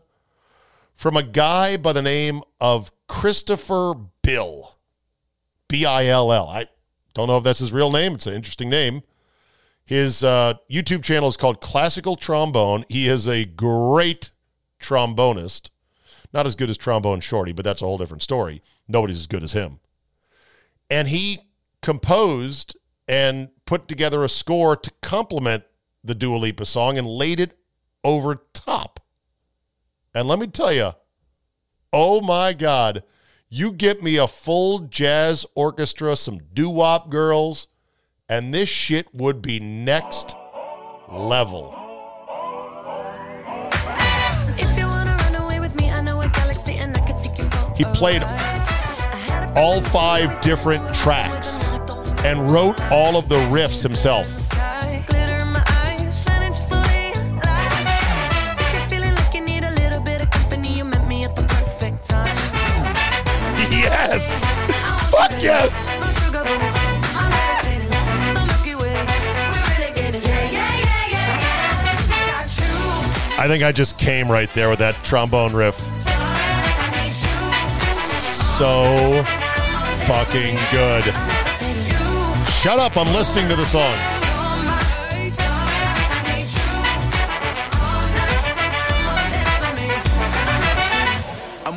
from 1.02 1.16
a 1.16 1.22
guy 1.24 1.76
by 1.76 1.92
the 1.92 2.00
name 2.00 2.42
of 2.60 2.92
Christopher 3.08 3.92
Bill. 4.22 4.76
B 5.66 5.84
I 5.84 6.06
L 6.06 6.32
L. 6.32 6.48
I 6.48 6.68
don't 7.12 7.26
know 7.26 7.38
if 7.38 7.42
that's 7.42 7.58
his 7.58 7.72
real 7.72 7.90
name. 7.90 8.14
It's 8.14 8.28
an 8.28 8.34
interesting 8.34 8.70
name. 8.70 9.02
His 9.84 10.22
uh, 10.22 10.54
YouTube 10.70 11.02
channel 11.02 11.28
is 11.28 11.36
called 11.36 11.60
Classical 11.60 12.14
Trombone. 12.14 12.84
He 12.88 13.08
is 13.08 13.26
a 13.26 13.44
great 13.44 14.30
trombonist. 14.78 15.70
Not 16.32 16.46
as 16.46 16.54
good 16.54 16.70
as 16.70 16.76
Trombone 16.76 17.18
Shorty, 17.18 17.50
but 17.50 17.64
that's 17.64 17.82
a 17.82 17.84
whole 17.84 17.98
different 17.98 18.22
story. 18.22 18.62
Nobody's 18.86 19.18
as 19.18 19.26
good 19.26 19.42
as 19.42 19.54
him. 19.54 19.80
And 20.88 21.08
he 21.08 21.40
composed 21.82 22.76
and 23.08 23.48
put 23.66 23.88
together 23.88 24.22
a 24.22 24.28
score 24.28 24.76
to 24.76 24.92
complement 25.02 25.64
the 26.04 26.14
Dua 26.14 26.36
Lipa 26.36 26.64
song 26.64 26.96
and 26.96 27.08
laid 27.08 27.40
it 27.40 27.58
over 28.04 28.44
top. 28.54 29.00
And 30.14 30.28
let 30.28 30.38
me 30.38 30.46
tell 30.46 30.72
you, 30.72 30.92
oh 31.92 32.20
my 32.20 32.52
God, 32.52 33.02
you 33.48 33.72
get 33.72 34.02
me 34.02 34.16
a 34.16 34.26
full 34.26 34.80
jazz 34.80 35.46
orchestra, 35.54 36.16
some 36.16 36.38
doo 36.52 36.68
wop 36.68 37.08
girls, 37.08 37.66
and 38.28 38.52
this 38.52 38.68
shit 38.68 39.06
would 39.14 39.40
be 39.40 39.58
next 39.58 40.36
level. 41.08 41.78
He 47.74 47.84
played 47.84 48.22
all 49.56 49.80
five 49.80 50.40
different 50.42 50.94
tracks 50.94 51.72
and 52.24 52.50
wrote 52.50 52.78
all 52.90 53.16
of 53.16 53.28
the 53.28 53.36
riffs 53.36 53.82
himself. 53.82 54.41
Yes! 65.42 65.88
I 73.38 73.48
think 73.48 73.64
I 73.64 73.72
just 73.72 73.98
came 73.98 74.30
right 74.30 74.48
there 74.54 74.70
with 74.70 74.78
that 74.78 74.94
trombone 75.02 75.52
riff. 75.52 75.74
So 78.56 79.24
fucking 80.06 80.56
good. 80.70 81.04
Shut 82.62 82.78
up, 82.78 82.96
I'm 82.96 83.12
listening 83.12 83.48
to 83.48 83.56
the 83.56 83.64
song. 83.64 84.11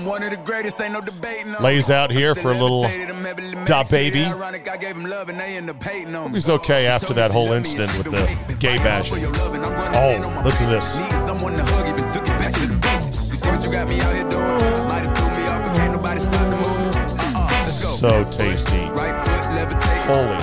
I'm 0.05 0.11
one 0.11 0.21
of 0.21 0.29
the 0.29 0.37
greatest, 0.37 0.79
ain't 0.81 0.93
no 0.93 1.01
debating. 1.01 1.55
on 1.55 1.63
Lays 1.63 1.89
out 1.89 2.11
here 2.11 2.35
for 2.35 2.51
a 2.51 2.53
little 2.53 2.83
still 2.83 2.91
levitated, 2.91 3.15
I'm 3.15 3.23
heavily 3.23 3.65
DaBaby. 3.65 4.27
Ironic, 4.27 4.69
I 4.69 4.77
gave 4.77 4.95
him 4.95 5.05
love 5.05 5.29
and 5.29 5.39
they 5.39 5.57
end 5.57 5.67
up 5.67 5.81
hating 5.81 6.13
on 6.13 6.31
me. 6.31 6.35
He's 6.37 6.47
okay 6.47 6.85
after 6.85 7.11
that 7.15 7.31
whole 7.31 7.51
incident 7.53 7.91
with 7.97 8.11
the 8.11 8.55
gay 8.59 8.77
Fighting 8.77 8.81
hard 8.91 9.05
for 9.07 9.15
bashing. 9.15 9.21
your 9.21 9.31
love 9.31 9.55
and 9.55 9.65
I'm 9.65 9.73
running 9.73 9.97
Oh, 9.97 10.15
in 10.15 10.23
on 10.23 10.35
my 10.35 10.43
listen 10.43 10.67
to 10.67 10.73
this. 10.73 10.97
Needed 10.97 11.17
someone 11.25 11.53
to 11.53 11.63
hug, 11.63 11.87
even 11.87 12.07
took 12.07 12.21
it 12.21 12.37
back 12.37 12.53
to 12.53 12.67
the 12.67 12.75
basics. 12.75 13.29
You 13.29 13.35
see 13.35 13.49
what 13.49 13.65
you 13.65 13.71
got 13.71 13.87
me 13.87 13.99
out 14.01 14.13
here 14.13 14.29
doing? 14.29 14.87
Might 14.87 15.05
have 15.07 15.17
threw 15.17 15.29
me 15.41 15.47
off, 15.47 15.65
but 15.65 15.75
can't 15.75 15.93
nobody 15.93 16.19
stop 16.19 16.51
the 16.51 16.57
movement. 16.57 16.95
Uh-uh. 17.35 17.63
So 17.63 18.23
tasty. 18.25 18.77
Right 18.91 19.17
foot 19.25 19.41
levitating. 19.57 20.05
Holy 20.05 20.37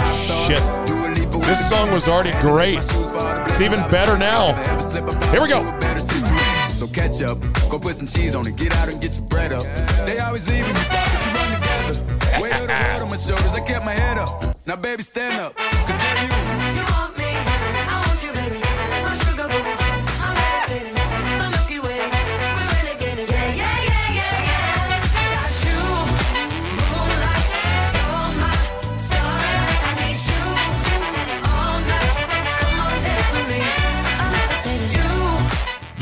shit. 0.48 0.88
Dua 0.88 1.14
Lipa 1.14 1.38
with 1.38 1.46
This 1.46 1.68
song 1.68 1.92
was 1.92 2.08
already 2.08 2.32
great. 2.40 2.74
My 2.74 2.80
shoes 2.80 3.10
for 3.12 3.18
all 3.18 3.34
the 3.36 3.44
It's 3.44 3.60
even 3.60 3.78
better 3.92 4.18
now. 4.18 4.50
If 4.50 4.56
I 4.58 4.72
ever 4.72 4.82
slip, 4.82 5.04
I 5.04 5.20
fall 5.20 5.30
Here 5.30 5.40
we 5.42 5.48
go. 5.48 5.81
So 6.92 7.00
catch 7.00 7.22
up, 7.22 7.40
go 7.70 7.78
put 7.78 7.94
some 7.94 8.06
cheese 8.06 8.34
on 8.34 8.46
it, 8.46 8.56
get 8.56 8.72
out 8.72 8.88
and 8.88 9.00
get 9.00 9.16
your 9.16 9.24
bread 9.24 9.52
up. 9.52 9.62
They 10.06 10.18
always 10.18 10.46
leaving 10.46 10.66
you, 10.66 10.74
but 10.74 11.24
you 11.24 11.32
run 11.32 11.52
together. 11.60 12.42
Weight 12.42 12.52
of 12.54 12.66
the 12.66 12.72
world 12.72 13.02
on 13.02 13.10
my 13.10 13.16
shoulders, 13.16 13.54
I 13.54 13.60
kept 13.60 13.84
my 13.84 13.92
head 13.92 14.18
up. 14.18 14.56
Now 14.66 14.76
baby, 14.76 15.02
stand 15.02 15.40
up, 15.40 15.56
cause 15.56 15.96
baby, 15.96 16.34
you. 16.34 16.41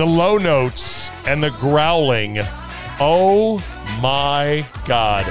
The 0.01 0.07
low 0.07 0.39
notes 0.39 1.11
and 1.27 1.45
the 1.45 1.51
growling. 1.51 2.39
Oh 2.99 3.63
my 4.01 4.67
God. 4.87 5.27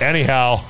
Anyhow, 0.00 0.60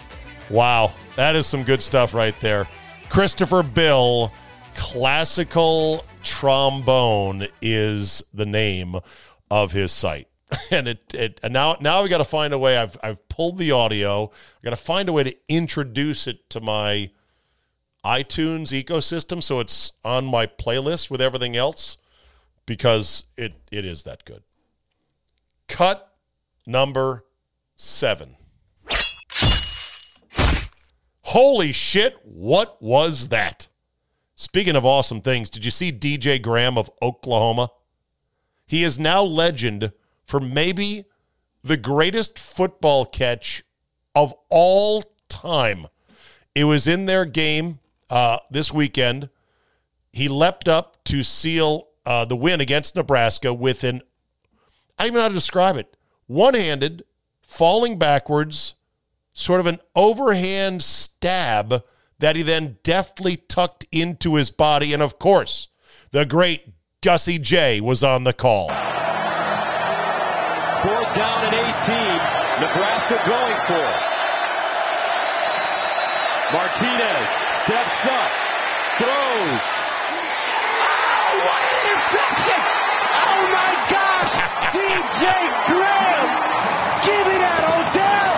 wow, 0.49 0.95
that 1.17 1.37
is 1.37 1.47
some 1.47 1.65
good 1.65 1.83
stuff 1.83 2.15
right 2.15 2.35
there. 2.41 2.67
Christopher 3.11 3.63
Bill, 3.63 4.33
classical 4.75 6.07
trombone 6.23 7.47
is 7.61 8.25
the 8.33 8.47
name 8.47 8.97
of 9.51 9.73
his 9.73 9.93
site. 9.93 10.29
And 10.71 10.89
it, 10.89 11.15
it 11.15 11.41
and 11.43 11.53
now 11.53 11.77
now 11.81 12.03
we 12.03 12.09
got 12.09 12.19
to 12.19 12.25
find 12.25 12.53
a 12.53 12.59
way. 12.59 12.77
I've 12.77 12.97
I've 13.03 13.29
pulled 13.29 13.59
the 13.59 13.73
audio. 13.73 14.31
I 14.31 14.65
got 14.65 14.71
to 14.71 14.77
find 14.77 15.09
a 15.09 15.13
way 15.13 15.25
to 15.25 15.37
introduce 15.49 16.27
it 16.27 16.49
to 16.51 16.61
my 16.61 17.11
iTunes 18.05 18.69
ecosystem 18.85 19.43
so 19.43 19.61
it's 19.61 19.93
on 20.05 20.27
my 20.27 20.47
playlist 20.47 21.11
with 21.11 21.21
everything 21.21 21.57
else 21.57 21.97
because 22.67 23.25
it 23.37 23.55
it 23.71 23.85
is 23.85 24.03
that 24.03 24.25
good. 24.25 24.43
Cut 25.69 26.15
number 26.67 27.25
seven. 27.77 28.37
Holy 31.29 31.73
shit, 31.73 32.19
what 32.23 32.81
was 32.83 33.29
that? 33.31 33.69
Speaking 34.37 34.77
of 34.77 34.85
awesome 34.85 35.21
things, 35.21 35.49
did 35.49 35.65
you 35.65 35.71
see 35.71 35.91
DJ 35.91 36.41
Graham 36.41 36.77
of 36.77 36.91
Oklahoma? 37.01 37.71
He 38.67 38.85
is 38.85 38.99
now 38.99 39.23
legend 39.23 39.93
for 40.27 40.41
maybe 40.41 41.05
the 41.63 41.77
greatest 41.77 42.39
football 42.39 43.07
catch 43.07 43.65
of 44.15 44.35
all 44.51 45.03
time. 45.29 45.87
It 46.55 46.65
was 46.65 46.87
in 46.87 47.07
their 47.07 47.25
game 47.25 47.81
uh, 48.11 48.39
this 48.51 48.73
weekend. 48.73 49.29
He 50.13 50.29
leapt 50.29 50.69
up 50.69 51.03
to 51.05 51.23
seal 51.23 51.89
uh, 52.07 52.25
the 52.25 52.37
win 52.37 52.61
against 52.61 52.95
Nebraska 52.95 53.53
with 53.53 53.83
an, 53.83 54.03
I 54.99 55.05
don't 55.05 55.07
even 55.09 55.17
know 55.17 55.23
how 55.23 55.29
to 55.29 55.35
describe 55.35 55.77
it, 55.77 55.97
one 56.27 56.55
handed, 56.55 57.05
falling 57.43 57.99
backwards, 57.99 58.75
sort 59.33 59.61
of 59.61 59.67
an 59.67 59.81
overhand 59.97 60.83
stab 60.83 61.83
that 62.19 62.37
he 62.37 62.43
then 62.43 62.79
deftly 62.83 63.37
tucked 63.37 63.87
into 63.91 64.37
his 64.37 64.51
body. 64.51 64.93
And 64.93 65.03
of 65.03 65.19
course, 65.19 65.69
the 66.13 66.25
great 66.25 66.75
Gussie 67.01 67.39
J 67.39 67.81
was 67.81 68.05
on 68.05 68.25
the 68.25 68.33
call. 68.33 68.71
18. 73.07 73.19
Going 73.27 73.57
for. 73.67 74.15
Martinez 76.53 77.31
steps 77.65 78.07
up, 78.07 78.31
throws. 78.99 79.65
Oh, 80.81 81.33
what 81.45 81.61
an 81.61 81.77
interception! 81.85 82.61
Oh 83.13 83.41
my 83.53 83.73
gosh! 83.91 84.33
DJ 84.73 85.25
Graham! 85.67 86.29
Give 87.05 87.25
me 87.27 87.37
that, 87.43 87.61
Odell! 87.75 88.35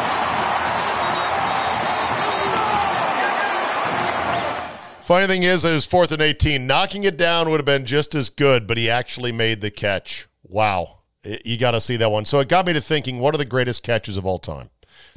Funny 5.03 5.27
thing 5.27 5.43
is, 5.45 5.65
it 5.65 5.73
was 5.73 5.85
fourth 5.85 6.11
and 6.11 6.23
18. 6.23 6.67
Knocking 6.67 7.05
it 7.05 7.17
down 7.17 7.51
would 7.51 7.61
have 7.61 7.67
been 7.67 7.85
just 7.85 8.15
as 8.15 8.31
good, 8.31 8.67
but 8.67 8.79
he 8.79 8.91
actually 8.91 9.31
made 9.31 9.61
the 9.61 9.71
catch. 9.71 10.27
Wow. 10.43 11.01
You 11.45 11.59
got 11.59 11.73
to 11.73 11.81
see 11.81 11.97
that 11.97 12.11
one. 12.11 12.25
So 12.25 12.41
it 12.41 12.49
got 12.49 12.67
me 12.67 12.73
to 12.73 12.81
thinking 12.81 13.19
what 13.19 13.35
are 13.35 13.39
the 13.39 13.45
greatest 13.45 13.83
catches 13.83 14.17
of 14.17 14.27
all 14.27 14.39
time? 14.39 14.71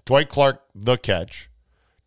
Dwight 0.06 0.30
Clark, 0.30 0.64
the 0.74 0.98
catch. 0.98 1.50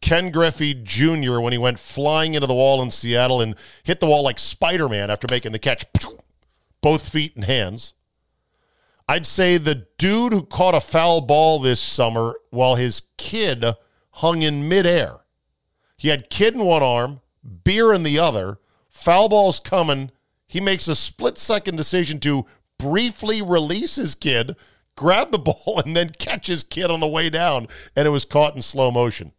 Ken 0.01 0.31
Griffey 0.31 0.75
Jr., 0.75 1.38
when 1.38 1.53
he 1.53 1.59
went 1.59 1.79
flying 1.79 2.35
into 2.35 2.49
the 2.49 2.55
wall 2.55 2.83
in 2.83 2.91
Seattle 2.91 3.41
and 3.41 3.55
hit 3.85 4.01
the 4.01 4.07
wall 4.07 4.25
like 4.25 4.38
Spider 4.38 4.88
Man 4.88 5.11
after 5.11 5.29
making 5.31 5.53
the 5.53 5.61
catch, 5.61 5.85
both 6.81 7.09
feet 7.09 7.37
and 7.37 7.45
hands. 7.45 7.95
I'd 9.09 9.27
say 9.27 9.59
the 9.59 9.87
dude 9.99 10.33
who 10.33 10.45
caught 10.45 10.75
a 10.75 10.81
foul 10.81 11.21
ball 11.21 11.59
this 11.59 11.81
summer 11.81 12.35
while 12.51 12.75
his 12.75 13.03
kid 13.17 13.65
hung 14.11 14.43
in 14.43 14.69
midair. 14.69 15.21
He 15.97 16.09
had 16.09 16.31
kid 16.31 16.55
in 16.55 16.65
one 16.65 16.83
arm, 16.83 17.21
beer 17.65 17.93
in 17.93 18.03
the 18.03 18.19
other, 18.19 18.59
foul 18.88 19.29
ball's 19.29 19.61
coming. 19.61 20.11
He 20.49 20.61
makes 20.61 20.88
a 20.88 20.97
split 20.97 21.38
second 21.38 21.77
decision 21.77 22.19
to 22.21 22.47
briefly 22.83 23.40
release 23.40 23.97
his 23.97 24.14
kid, 24.14 24.57
grab 24.97 25.31
the 25.31 25.38
ball, 25.38 25.81
and 25.85 25.97
then 25.97 26.11
catch 26.11 26.49
his 26.49 26.64
kid 26.64 26.90
on 26.90 27.01
the 27.01 27.07
way 27.07 27.31
down, 27.31 27.68
and 27.95 28.07
it 28.07 28.11
was 28.11 28.25
caught 28.25 28.57
in 28.57 28.62
slow 28.62 28.90
motion. 28.90 29.33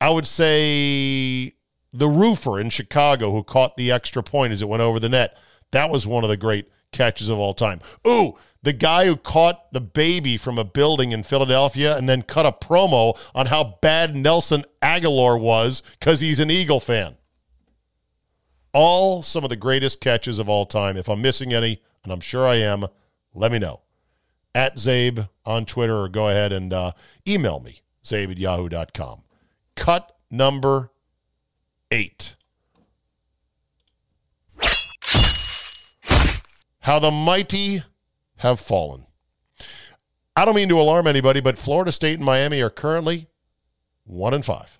I 0.00 0.10
would 0.10 0.26
say 0.26 1.54
the 1.92 2.08
roofer 2.08 2.58
in 2.58 2.70
Chicago 2.70 3.30
who 3.30 3.42
caught 3.42 3.76
the 3.76 3.92
extra 3.92 4.22
point 4.22 4.52
as 4.52 4.60
it 4.60 4.68
went 4.68 4.82
over 4.82 4.98
the 4.98 5.08
net. 5.08 5.38
That 5.70 5.90
was 5.90 6.06
one 6.06 6.24
of 6.24 6.30
the 6.30 6.36
great 6.36 6.68
catches 6.92 7.28
of 7.28 7.38
all 7.38 7.54
time. 7.54 7.80
Ooh, 8.06 8.36
the 8.62 8.72
guy 8.72 9.06
who 9.06 9.16
caught 9.16 9.72
the 9.72 9.80
baby 9.80 10.36
from 10.36 10.58
a 10.58 10.64
building 10.64 11.12
in 11.12 11.22
Philadelphia 11.22 11.96
and 11.96 12.08
then 12.08 12.22
cut 12.22 12.46
a 12.46 12.52
promo 12.52 13.18
on 13.34 13.46
how 13.46 13.78
bad 13.80 14.16
Nelson 14.16 14.64
Aguilar 14.82 15.38
was 15.38 15.82
because 15.98 16.20
he's 16.20 16.40
an 16.40 16.50
Eagle 16.50 16.80
fan. 16.80 17.16
All 18.74 19.22
some 19.22 19.44
of 19.44 19.50
the 19.50 19.56
greatest 19.56 20.00
catches 20.00 20.38
of 20.38 20.48
all 20.48 20.66
time. 20.66 20.96
If 20.96 21.08
I'm 21.08 21.22
missing 21.22 21.54
any, 21.54 21.80
and 22.02 22.12
I'm 22.12 22.20
sure 22.20 22.46
I 22.46 22.56
am, 22.56 22.86
let 23.32 23.50
me 23.50 23.58
know. 23.58 23.80
At 24.54 24.76
Zabe 24.76 25.28
on 25.46 25.64
Twitter 25.64 25.96
or 25.96 26.08
go 26.08 26.28
ahead 26.28 26.52
and 26.52 26.72
uh, 26.72 26.92
email 27.26 27.60
me, 27.60 27.80
zabe 28.04 28.32
at 28.32 28.38
yahoo.com. 28.38 29.22
Cut 29.74 30.16
number 30.30 30.90
eight. 31.90 32.36
How 36.80 36.98
the 36.98 37.10
mighty 37.10 37.82
have 38.36 38.60
fallen. 38.60 39.06
I 40.36 40.44
don't 40.44 40.54
mean 40.54 40.68
to 40.68 40.78
alarm 40.78 41.06
anybody, 41.06 41.40
but 41.40 41.56
Florida 41.56 41.92
State 41.92 42.16
and 42.16 42.24
Miami 42.24 42.60
are 42.60 42.70
currently 42.70 43.28
one 44.04 44.34
and 44.34 44.44
five 44.44 44.78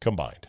combined. 0.00 0.48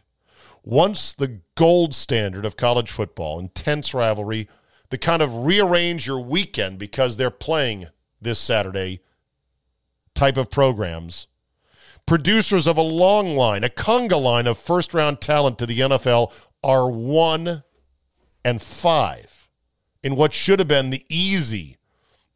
Once 0.68 1.14
the 1.14 1.42
gold 1.54 1.94
standard 1.94 2.44
of 2.44 2.58
college 2.58 2.90
football, 2.90 3.38
intense 3.38 3.94
rivalry, 3.94 4.50
the 4.90 4.98
kind 4.98 5.22
of 5.22 5.46
rearrange 5.46 6.08
your 6.08 6.20
weekend 6.20 6.80
because 6.80 7.16
they're 7.16 7.30
playing 7.30 7.86
this 8.20 8.40
Saturday 8.40 9.00
type 10.16 10.38
of 10.38 10.50
programs. 10.50 11.28
Producers 12.08 12.66
of 12.66 12.78
a 12.78 12.82
long 12.82 13.36
line, 13.36 13.64
a 13.64 13.70
conga 13.70 14.20
line 14.20 14.48
of 14.48 14.58
first 14.58 14.92
round 14.92 15.22
talent 15.22 15.60
to 15.60 15.68
the 15.68 15.80
NFL 15.80 16.34
are 16.64 16.90
one 16.90 17.64
and 18.44 18.60
five 18.60 19.50
in 20.02 20.16
what 20.16 20.34
should 20.34 20.58
have 20.58 20.68
been 20.68 20.90
the 20.90 21.06
easy, 21.10 21.78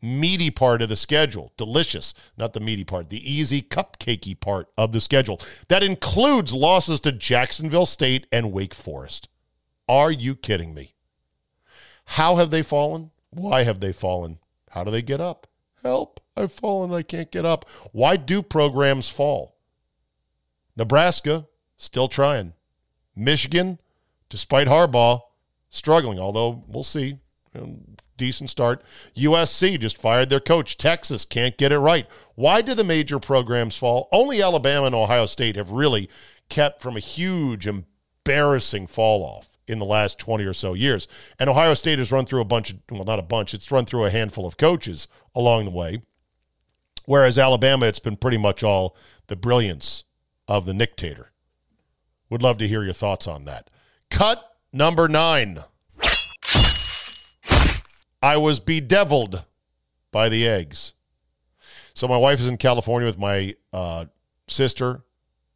meaty 0.02 0.50
part 0.50 0.82
of 0.82 0.90
the 0.90 0.96
schedule. 0.96 1.52
Delicious, 1.58 2.14
not 2.38 2.54
the 2.54 2.60
meaty 2.60 2.84
part, 2.84 3.10
the 3.10 3.32
easy, 3.32 3.62
cupcakey 3.62 4.40
part 4.40 4.68
of 4.78 4.92
the 4.92 5.02
schedule. 5.02 5.40
That 5.68 5.84
includes 5.84 6.54
losses 6.54 7.02
to 7.02 7.12
Jacksonville 7.12 7.86
State 7.86 8.28
and 8.32 8.52
Wake 8.52 8.74
Forest. 8.74 9.30
Are 9.88 10.12
you 10.12 10.36
kidding 10.36 10.74
me? 10.74 10.94
How 12.06 12.36
have 12.36 12.52
they 12.52 12.64
fallen? 12.64 13.12
Why 13.30 13.64
have 13.64 13.80
they 13.80 13.94
fallen? 13.94 14.40
How 14.72 14.84
do 14.84 14.92
they 14.92 15.02
get 15.02 15.22
up? 15.22 15.48
Help, 15.84 16.20
I've 16.36 16.52
fallen, 16.52 16.94
I 16.94 17.02
can't 17.02 17.32
get 17.32 17.46
up. 17.46 17.68
Why 17.92 18.16
do 18.18 18.42
programs 18.42 19.10
fall? 19.10 19.56
Nebraska, 20.76 21.48
still 21.78 22.08
trying. 22.08 22.54
Michigan, 23.16 23.80
despite 24.30 24.68
Harbaugh, 24.68 25.22
struggling, 25.70 26.20
although 26.20 26.64
we'll 26.68 26.84
see. 26.84 27.18
Um, 27.56 27.82
decent 28.18 28.50
start. 28.50 28.84
USC 29.16 29.80
just 29.80 29.98
fired 29.98 30.30
their 30.30 30.40
coach. 30.40 30.78
Texas 30.78 31.26
can't 31.26 31.58
get 31.58 31.72
it 31.72 31.80
right. 31.80 32.08
Why 32.36 32.62
do 32.62 32.74
the 32.74 32.84
major 32.84 33.20
programs 33.20 33.76
fall? 33.76 34.08
Only 34.12 34.42
Alabama 34.42 34.86
and 34.86 34.96
Ohio 34.96 35.26
State 35.26 35.56
have 35.56 35.72
really 35.72 36.10
kept 36.50 36.82
from 36.82 36.96
a 36.96 37.00
huge, 37.00 37.68
embarrassing 37.68 38.88
fall 38.88 39.24
off 39.24 39.50
in 39.68 39.80
the 39.80 39.86
last 39.86 40.20
20 40.20 40.44
or 40.46 40.54
so 40.54 40.74
years. 40.74 41.08
And 41.40 41.50
Ohio 41.50 41.74
State 41.74 42.00
has 42.00 42.12
run 42.12 42.26
through 42.26 42.42
a 42.42 42.46
bunch 42.46 42.72
of, 42.72 42.80
well, 42.92 43.06
not 43.06 43.20
a 43.20 43.24
bunch, 43.24 43.54
it's 43.54 43.72
run 43.72 43.86
through 43.86 44.06
a 44.06 44.10
handful 44.10 44.46
of 44.46 44.58
coaches 44.58 45.08
along 45.36 45.66
the 45.66 45.72
way. 45.72 46.02
Whereas 47.06 47.40
Alabama, 47.40 47.88
it's 47.88 48.00
been 48.00 48.18
pretty 48.18 48.38
much 48.38 48.64
all 48.64 48.96
the 49.28 49.36
brilliance 49.36 50.04
of 50.48 50.66
the 50.66 50.74
dictator. 50.74 51.32
Would 52.30 52.44
love 52.44 52.58
to 52.60 52.68
hear 52.68 52.84
your 52.84 52.94
thoughts 52.94 53.28
on 53.28 53.46
that. 53.46 53.70
Cut 54.10 54.44
number 54.72 55.08
nine. 55.08 55.64
I 58.22 58.38
was 58.38 58.60
bedeviled 58.60 59.46
by 60.12 60.30
the 60.30 60.48
eggs. 60.48 60.94
So 61.94 62.08
my 62.08 62.18
wife 62.18 62.40
is 62.40 62.48
in 62.48 62.58
California 62.58 63.08
with 63.08 63.18
my 63.18 63.56
uh, 63.74 64.06
sister, 64.48 65.04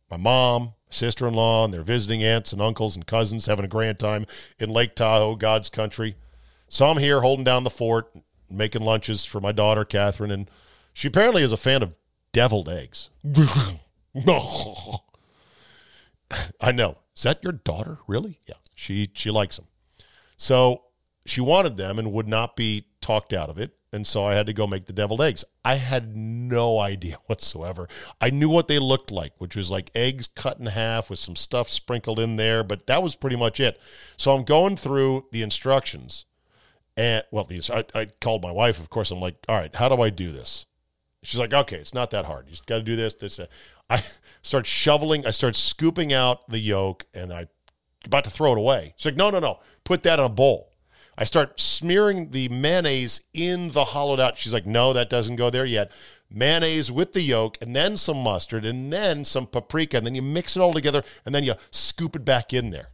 my 0.10 0.18
mom, 0.18 0.74
sister-in-law, 0.90 1.66
and 1.66 1.74
they're 1.74 1.84
visiting 1.84 2.24
aunts 2.24 2.54
and 2.54 2.62
uncles 2.62 2.96
and 2.96 3.06
cousins, 3.06 3.46
having 3.46 3.66
a 3.66 3.70
grand 3.70 4.00
time 4.00 4.26
in 4.60 4.70
Lake 4.70 4.96
Tahoe, 4.96 5.36
God's 5.36 5.70
country. 5.70 6.16
So 6.70 6.88
I'm 6.88 6.98
here 6.98 7.22
holding 7.22 7.44
down 7.44 7.64
the 7.64 7.70
fort, 7.70 8.12
making 8.50 8.82
lunches 8.82 9.26
for 9.26 9.40
my 9.42 9.52
daughter 9.52 9.86
Catherine, 9.86 10.32
and 10.32 10.50
she 10.94 11.08
apparently 11.08 11.44
is 11.44 11.52
a 11.52 11.58
fan 11.58 11.84
of 11.84 11.98
deviled 12.32 12.70
eggs. 12.70 13.10
I 16.60 16.72
know. 16.72 16.98
Is 17.16 17.24
that 17.24 17.44
your 17.44 17.54
daughter? 17.54 18.00
Really? 18.08 18.40
Yeah. 18.48 18.56
She 18.76 19.10
she 19.14 19.30
likes 19.30 19.58
them. 19.58 19.68
So 20.36 20.84
she 21.26 21.42
wanted 21.42 21.78
them 21.78 22.00
and 22.00 22.12
would 22.12 22.28
not 22.28 22.56
be 22.56 22.88
talked 23.02 23.34
out 23.34 23.50
of 23.50 23.58
it. 23.58 23.76
And 23.92 24.08
so 24.08 24.26
I 24.26 24.34
had 24.34 24.48
to 24.48 24.54
go 24.54 24.66
make 24.66 24.88
the 24.88 24.94
deviled 24.94 25.22
eggs. 25.22 25.46
I 25.64 25.76
had 25.76 26.16
no 26.16 26.80
idea 26.80 27.18
whatsoever. 27.28 27.88
I 28.20 28.32
knew 28.32 28.50
what 28.50 28.68
they 28.68 28.80
looked 28.80 29.12
like, 29.12 29.34
which 29.38 29.56
was 29.56 29.70
like 29.70 29.92
eggs 29.94 30.28
cut 30.28 30.60
in 30.60 30.66
half 30.66 31.10
with 31.10 31.20
some 31.20 31.36
stuff 31.36 31.70
sprinkled 31.70 32.20
in 32.20 32.36
there, 32.36 32.64
but 32.64 32.88
that 32.88 33.04
was 33.04 33.16
pretty 33.16 33.36
much 33.36 33.60
it. 33.60 33.80
So 34.18 34.36
I'm 34.36 34.44
going 34.44 34.78
through 34.78 35.28
the 35.32 35.44
instructions. 35.44 36.26
And 36.98 37.24
well, 37.32 37.44
these 37.44 37.70
I, 37.70 37.86
I 37.94 38.08
called 38.20 38.44
my 38.44 38.52
wife, 38.52 38.80
of 38.80 38.90
course. 38.90 39.12
I'm 39.12 39.20
like, 39.20 39.36
all 39.48 39.56
right, 39.56 39.74
how 39.74 39.90
do 39.90 40.02
I 40.02 40.10
do 40.10 40.32
this? 40.32 40.66
She's 41.24 41.40
like, 41.40 41.54
okay, 41.54 41.78
it's 41.78 41.94
not 41.94 42.12
that 42.12 42.26
hard. 42.26 42.46
You 42.48 42.52
just 42.52 42.66
got 42.66 42.78
to 42.78 42.84
do 42.84 42.96
this, 42.96 43.14
this. 43.14 43.40
I 43.90 44.04
start 44.42 44.66
shoveling. 44.66 45.26
I 45.26 45.32
start 45.32 45.56
scooping 45.56 46.12
out 46.12 46.50
the 46.50 46.60
yolk, 46.60 47.06
and 47.14 47.32
I 47.32 47.48
about 48.06 48.26
to 48.26 48.30
throw 48.30 48.52
it 48.52 48.58
away. 48.58 48.94
She's 48.98 49.06
like, 49.06 49.16
no, 49.16 49.30
no, 49.30 49.40
no. 49.40 49.60
Put 49.84 50.04
that 50.04 50.20
in 50.20 50.26
a 50.26 50.30
bowl. 50.30 50.73
I 51.18 51.26
start 51.26 51.60
smearing 51.60 52.30
the 52.32 52.50
mayonnaise 52.50 53.22
in 53.34 53.70
the 53.70 53.86
hollowed 53.86 54.20
out. 54.20 54.38
She's 54.38 54.54
like, 54.54 54.66
no, 54.66 54.94
that 54.94 55.10
doesn't 55.10 55.36
go 55.36 55.50
there 55.50 55.66
yet. 55.66 55.92
Mayonnaise 56.30 56.92
with 56.92 57.14
the 57.14 57.22
yolk, 57.22 57.58
and 57.62 57.76
then 57.76 57.98
some 57.98 58.18
mustard, 58.24 58.66
and 58.66 58.92
then 58.92 59.24
some 59.24 59.46
paprika, 59.46 59.98
and 59.98 60.06
then 60.06 60.16
you 60.16 60.24
mix 60.24 60.58
it 60.58 60.62
all 60.62 60.74
together, 60.74 61.04
and 61.26 61.36
then 61.36 61.44
you 61.44 61.54
scoop 61.70 62.16
it 62.16 62.26
back 62.26 62.54
in 62.54 62.72
there. 62.72 62.90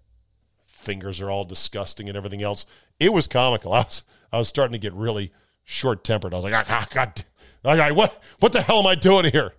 Fingers 0.65 1.21
are 1.21 1.29
all 1.29 1.45
disgusting 1.45 2.07
and 2.09 2.17
everything 2.17 2.41
else. 2.41 2.65
It 2.99 3.13
was 3.13 3.27
comical. 3.27 3.73
I 3.73 3.79
was 3.79 4.03
I 4.31 4.37
was 4.37 4.47
starting 4.47 4.73
to 4.73 4.79
get 4.79 4.93
really 4.93 5.31
short 5.63 6.03
tempered. 6.03 6.33
I 6.33 6.37
was 6.37 6.43
like, 6.43 6.53
ah, 6.53 6.65
ah, 6.69 6.87
God, 6.91 7.23
God, 7.63 7.91
what 7.93 8.19
what 8.39 8.51
the 8.53 8.61
hell 8.61 8.79
am 8.79 8.87
I 8.87 8.95
doing 8.95 9.25
here? 9.31 9.53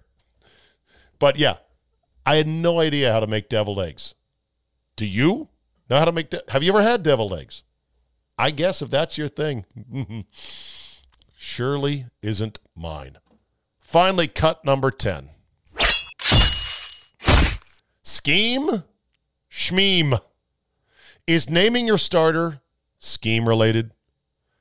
But 1.18 1.38
yeah, 1.38 1.56
I 2.26 2.36
had 2.36 2.48
no 2.48 2.80
idea 2.80 3.12
how 3.12 3.20
to 3.20 3.26
make 3.26 3.48
deviled 3.48 3.80
eggs. 3.80 4.14
Do 4.96 5.06
you 5.06 5.48
know 5.88 5.98
how 5.98 6.04
to 6.04 6.12
make? 6.12 6.30
De- 6.30 6.42
Have 6.48 6.62
you 6.62 6.70
ever 6.70 6.82
had 6.82 7.02
deviled 7.02 7.32
eggs? 7.32 7.62
I 8.40 8.52
guess 8.52 8.80
if 8.80 8.88
that's 8.88 9.18
your 9.18 9.28
thing, 9.28 9.66
surely 11.36 12.06
isn't 12.22 12.58
mine. 12.74 13.18
Finally, 13.80 14.28
cut 14.28 14.64
number 14.64 14.90
10. 14.90 15.28
Scheme? 18.02 18.84
Schmeem. 19.52 20.18
Is 21.26 21.50
naming 21.50 21.86
your 21.86 21.98
starter 21.98 22.62
scheme 22.96 23.46
related? 23.46 23.90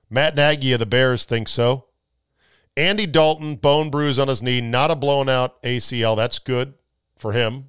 Matt 0.09 0.35
Nagy 0.35 0.73
of 0.73 0.79
the 0.79 0.85
Bears 0.85 1.23
thinks 1.23 1.51
so. 1.51 1.85
Andy 2.75 3.05
Dalton, 3.05 3.55
bone 3.55 3.89
bruise 3.89 4.19
on 4.19 4.27
his 4.27 4.41
knee, 4.41 4.59
not 4.59 4.91
a 4.91 4.95
blown 4.97 5.29
out 5.29 5.63
ACL. 5.63 6.17
That's 6.17 6.39
good 6.39 6.73
for 7.17 7.31
him. 7.31 7.67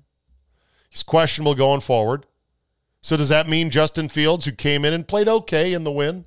He's 0.90 1.04
questionable 1.04 1.54
going 1.54 1.82
forward. 1.82 2.26
So 3.02 3.16
does 3.16 3.30
that 3.30 3.48
mean 3.48 3.70
Justin 3.70 4.08
Fields, 4.08 4.44
who 4.44 4.52
came 4.52 4.84
in 4.84 4.92
and 4.92 5.08
played 5.08 5.28
okay 5.28 5.72
in 5.72 5.84
the 5.84 5.92
win, 5.92 6.26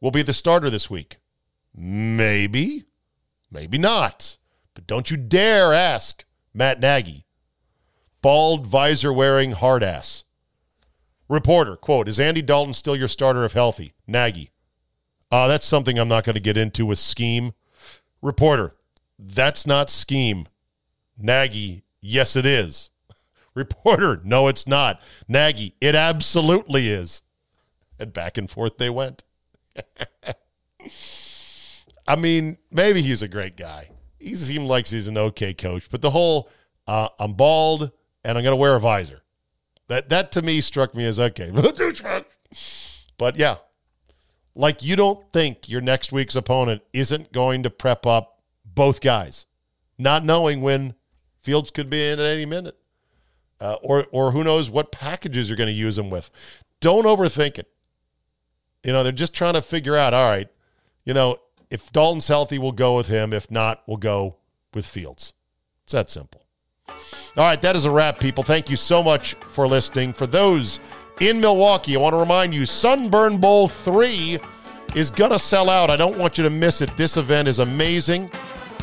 will 0.00 0.10
be 0.10 0.22
the 0.22 0.34
starter 0.34 0.68
this 0.68 0.90
week? 0.90 1.16
Maybe. 1.74 2.84
Maybe 3.50 3.78
not. 3.78 4.36
But 4.74 4.86
don't 4.86 5.10
you 5.10 5.16
dare 5.16 5.72
ask 5.72 6.24
Matt 6.52 6.80
Nagy. 6.80 7.24
Bald 8.20 8.66
visor 8.66 9.12
wearing 9.12 9.52
hard 9.52 9.82
ass. 9.82 10.24
Reporter, 11.28 11.76
quote, 11.76 12.08
is 12.08 12.20
Andy 12.20 12.42
Dalton 12.42 12.74
still 12.74 12.96
your 12.96 13.08
starter 13.08 13.44
if 13.44 13.52
healthy? 13.52 13.94
Nagy. 14.06 14.50
Uh, 15.30 15.48
that's 15.48 15.66
something 15.66 15.98
I'm 15.98 16.08
not 16.08 16.24
going 16.24 16.34
to 16.34 16.40
get 16.40 16.56
into 16.56 16.86
with 16.86 16.98
scheme. 16.98 17.52
Reporter, 18.22 18.74
that's 19.18 19.66
not 19.66 19.90
scheme. 19.90 20.46
Nagy, 21.18 21.82
yes, 22.00 22.36
it 22.36 22.46
is. 22.46 22.90
Reporter, 23.56 24.20
no, 24.22 24.48
it's 24.48 24.66
not. 24.66 25.00
Nagy, 25.26 25.74
it 25.80 25.94
absolutely 25.94 26.90
is. 26.90 27.22
And 27.98 28.12
back 28.12 28.36
and 28.36 28.50
forth 28.50 28.76
they 28.76 28.90
went. 28.90 29.24
I 32.06 32.16
mean, 32.16 32.58
maybe 32.70 33.00
he's 33.00 33.22
a 33.22 33.28
great 33.28 33.56
guy. 33.56 33.88
He 34.18 34.36
seems 34.36 34.68
like 34.68 34.86
he's 34.86 35.08
an 35.08 35.16
okay 35.16 35.54
coach, 35.54 35.88
but 35.90 36.02
the 36.02 36.10
whole 36.10 36.50
uh, 36.86 37.08
I'm 37.18 37.32
bald 37.32 37.90
and 38.22 38.36
I'm 38.36 38.44
going 38.44 38.52
to 38.52 38.60
wear 38.60 38.76
a 38.76 38.80
visor. 38.80 39.22
That 39.88 40.10
that 40.10 40.32
to 40.32 40.42
me 40.42 40.60
struck 40.60 40.94
me 40.94 41.06
as 41.06 41.18
okay. 41.18 41.50
but 43.18 43.38
yeah, 43.38 43.56
like 44.54 44.82
you 44.82 44.96
don't 44.96 45.32
think 45.32 45.68
your 45.68 45.80
next 45.80 46.12
week's 46.12 46.36
opponent 46.36 46.82
isn't 46.92 47.32
going 47.32 47.62
to 47.62 47.70
prep 47.70 48.04
up 48.04 48.42
both 48.64 49.00
guys, 49.00 49.46
not 49.96 50.24
knowing 50.24 50.60
when 50.60 50.94
Fields 51.42 51.70
could 51.70 51.88
be 51.88 52.08
in 52.08 52.18
at 52.18 52.26
any 52.26 52.44
minute, 52.44 52.76
uh, 53.60 53.76
or 53.82 54.06
or 54.12 54.32
who 54.32 54.44
knows 54.44 54.70
what 54.70 54.92
packages 54.92 55.48
you're 55.48 55.56
going 55.56 55.68
to 55.68 55.72
use 55.72 55.96
them 55.96 56.10
with. 56.10 56.30
Don't 56.80 57.04
overthink 57.04 57.58
it. 57.58 57.68
You 58.84 58.92
know, 58.92 59.02
they're 59.02 59.12
just 59.12 59.34
trying 59.34 59.54
to 59.54 59.62
figure 59.62 59.96
out. 59.96 60.14
All 60.14 60.28
right, 60.28 60.48
you 61.04 61.14
know, 61.14 61.38
if 61.70 61.92
Dalton's 61.92 62.28
healthy, 62.28 62.58
we'll 62.58 62.72
go 62.72 62.96
with 62.96 63.08
him. 63.08 63.32
If 63.32 63.50
not, 63.50 63.82
we'll 63.86 63.96
go 63.96 64.36
with 64.74 64.86
Fields. 64.86 65.34
It's 65.84 65.92
that 65.92 66.10
simple. 66.10 66.42
All 66.88 67.44
right, 67.44 67.60
that 67.62 67.76
is 67.76 67.84
a 67.84 67.90
wrap, 67.90 68.20
people. 68.20 68.44
Thank 68.44 68.70
you 68.70 68.76
so 68.76 69.02
much 69.02 69.34
for 69.34 69.66
listening. 69.66 70.12
For 70.12 70.26
those 70.26 70.80
in 71.20 71.40
Milwaukee, 71.40 71.96
I 71.96 72.00
want 72.00 72.14
to 72.14 72.18
remind 72.18 72.54
you 72.54 72.64
Sunburn 72.66 73.38
Bowl 73.38 73.68
3 73.68 74.38
is 74.94 75.10
going 75.10 75.32
to 75.32 75.38
sell 75.38 75.68
out. 75.68 75.90
I 75.90 75.96
don't 75.96 76.16
want 76.16 76.38
you 76.38 76.44
to 76.44 76.50
miss 76.50 76.80
it. 76.80 76.96
This 76.96 77.16
event 77.16 77.48
is 77.48 77.58
amazing. 77.58 78.30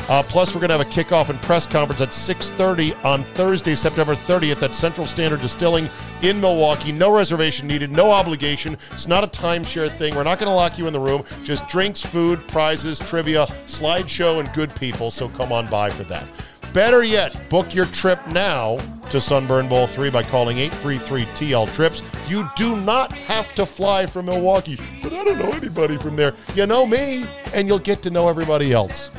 Uh, 0.08 0.22
plus, 0.22 0.54
we're 0.54 0.60
going 0.60 0.68
to 0.68 0.76
have 0.76 0.86
a 0.86 0.90
kickoff 0.90 1.30
and 1.30 1.40
press 1.40 1.66
conference 1.66 2.02
at 2.02 2.10
6.30 2.10 3.02
on 3.06 3.24
Thursday, 3.24 3.74
September 3.74 4.14
30th 4.14 4.62
at 4.62 4.74
Central 4.74 5.06
Standard 5.06 5.40
Distilling 5.40 5.88
in 6.20 6.38
Milwaukee. 6.38 6.92
No 6.92 7.10
reservation 7.10 7.66
needed, 7.66 7.90
no 7.90 8.10
obligation. 8.10 8.76
It's 8.92 9.08
not 9.08 9.24
a 9.24 9.26
timeshare 9.26 9.96
thing. 9.96 10.14
We're 10.14 10.24
not 10.24 10.38
going 10.38 10.50
to 10.50 10.54
lock 10.54 10.78
you 10.78 10.86
in 10.86 10.92
the 10.92 11.00
room. 11.00 11.24
Just 11.42 11.66
drinks, 11.68 12.02
food, 12.02 12.46
prizes, 12.48 12.98
trivia, 12.98 13.46
slideshow, 13.66 14.40
and 14.40 14.52
good 14.52 14.74
people. 14.76 15.10
So 15.10 15.30
come 15.30 15.52
on 15.52 15.68
by 15.68 15.88
for 15.88 16.04
that. 16.04 16.28
Better 16.74 17.02
yet, 17.02 17.48
book 17.48 17.74
your 17.74 17.86
trip 17.86 18.18
now 18.26 18.78
to 19.08 19.20
Sunburn 19.20 19.68
Bowl 19.68 19.86
3 19.86 20.10
by 20.10 20.22
calling 20.22 20.56
833-TL 20.58 21.72
Trips. 21.72 22.02
You 22.28 22.50
do 22.56 22.76
not 22.76 23.12
have 23.12 23.54
to 23.54 23.64
fly 23.64 24.04
from 24.04 24.26
Milwaukee, 24.26 24.78
but 25.02 25.14
I 25.14 25.24
don't 25.24 25.38
know 25.38 25.52
anybody 25.52 25.96
from 25.96 26.16
there. 26.16 26.34
You 26.54 26.66
know 26.66 26.84
me, 26.84 27.26
and 27.54 27.68
you'll 27.68 27.78
get 27.78 28.02
to 28.02 28.10
know 28.10 28.28
everybody 28.28 28.72
else. 28.72 29.10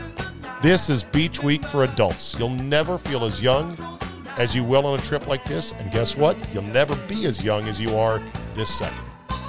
This 0.65 0.89
is 0.89 1.03
Beach 1.03 1.43
Week 1.43 1.63
for 1.63 1.83
adults. 1.83 2.35
You'll 2.39 2.49
never 2.49 2.97
feel 2.97 3.23
as 3.23 3.39
young 3.39 3.77
as 4.35 4.55
you 4.55 4.63
will 4.63 4.87
on 4.87 4.97
a 4.97 5.01
trip 5.03 5.27
like 5.27 5.43
this. 5.43 5.73
And 5.73 5.91
guess 5.91 6.17
what? 6.17 6.35
You'll 6.51 6.63
never 6.63 6.95
be 7.07 7.27
as 7.27 7.43
young 7.43 7.67
as 7.67 7.79
you 7.79 7.95
are 7.95 8.19
this 8.55 8.73
second. 8.73 8.97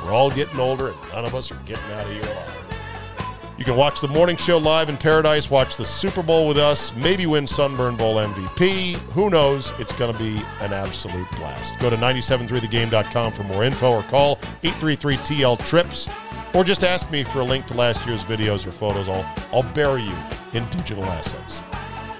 We're 0.04 0.12
all 0.12 0.30
getting 0.30 0.60
older, 0.60 0.88
and 0.88 0.96
none 1.14 1.24
of 1.24 1.34
us 1.34 1.50
are 1.50 1.58
getting 1.64 1.90
out 1.92 2.04
of 2.04 2.12
here 2.12 2.20
alive. 2.20 3.54
You 3.56 3.64
can 3.64 3.76
watch 3.76 4.02
the 4.02 4.08
morning 4.08 4.36
show 4.36 4.58
live 4.58 4.90
in 4.90 4.98
paradise, 4.98 5.50
watch 5.50 5.78
the 5.78 5.86
Super 5.86 6.22
Bowl 6.22 6.46
with 6.46 6.58
us, 6.58 6.94
maybe 6.96 7.24
win 7.24 7.46
Sunburn 7.46 7.96
Bowl 7.96 8.16
MVP. 8.16 8.96
Who 9.12 9.30
knows? 9.30 9.72
It's 9.78 9.96
going 9.96 10.12
to 10.12 10.18
be 10.18 10.36
an 10.60 10.74
absolute 10.74 11.30
blast. 11.36 11.78
Go 11.78 11.88
to 11.88 11.96
973thegame.com 11.96 13.32
for 13.32 13.44
more 13.44 13.64
info 13.64 13.90
or 13.90 14.02
call 14.02 14.36
833-TL-TRIPS 14.60 16.10
or 16.56 16.64
just 16.64 16.84
ask 16.84 17.10
me 17.10 17.22
for 17.22 17.40
a 17.40 17.44
link 17.44 17.66
to 17.66 17.74
last 17.74 18.06
year's 18.06 18.22
videos 18.22 18.66
or 18.66 18.72
photos. 18.72 19.08
I'll, 19.08 19.26
I'll 19.52 19.74
bury 19.74 20.02
you 20.02 20.16
in 20.54 20.66
digital 20.70 21.04
assets. 21.04 21.62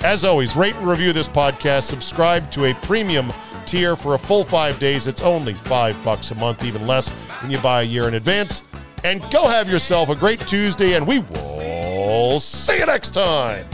As 0.05 0.25
always, 0.25 0.55
rate 0.55 0.75
and 0.77 0.87
review 0.87 1.15
this 1.15 1.27
podcast. 1.27 1.85
Subscribe 1.85 2.51
to 2.53 2.67
a 2.67 2.75
premium 2.75 3.33
tier 3.65 3.97
for 3.97 4.15
a 4.15 4.19
full 4.19 4.45
five 4.45 4.79
days. 4.79 5.07
It's 5.07 5.23
only 5.23 5.55
five 5.55 6.03
bucks 6.05 6.31
a 6.33 6.35
month, 6.35 6.65
even 6.65 6.87
less 6.87 7.09
when 7.41 7.51
you 7.51 7.59
buy 7.59 7.81
a 7.81 7.85
year 7.85 8.09
in 8.09 8.15
advance. 8.15 8.63
And 9.05 9.23
go 9.31 9.49
have 9.49 9.71
yourself 9.71 10.11
a 10.11 10.15
great 10.15 10.41
Tuesday, 10.41 10.95
and 10.95 11.07
we 11.07 11.21
will 11.21 12.39
see 12.39 12.79
you 12.79 12.87
next 12.87 13.11
time. 13.15 13.67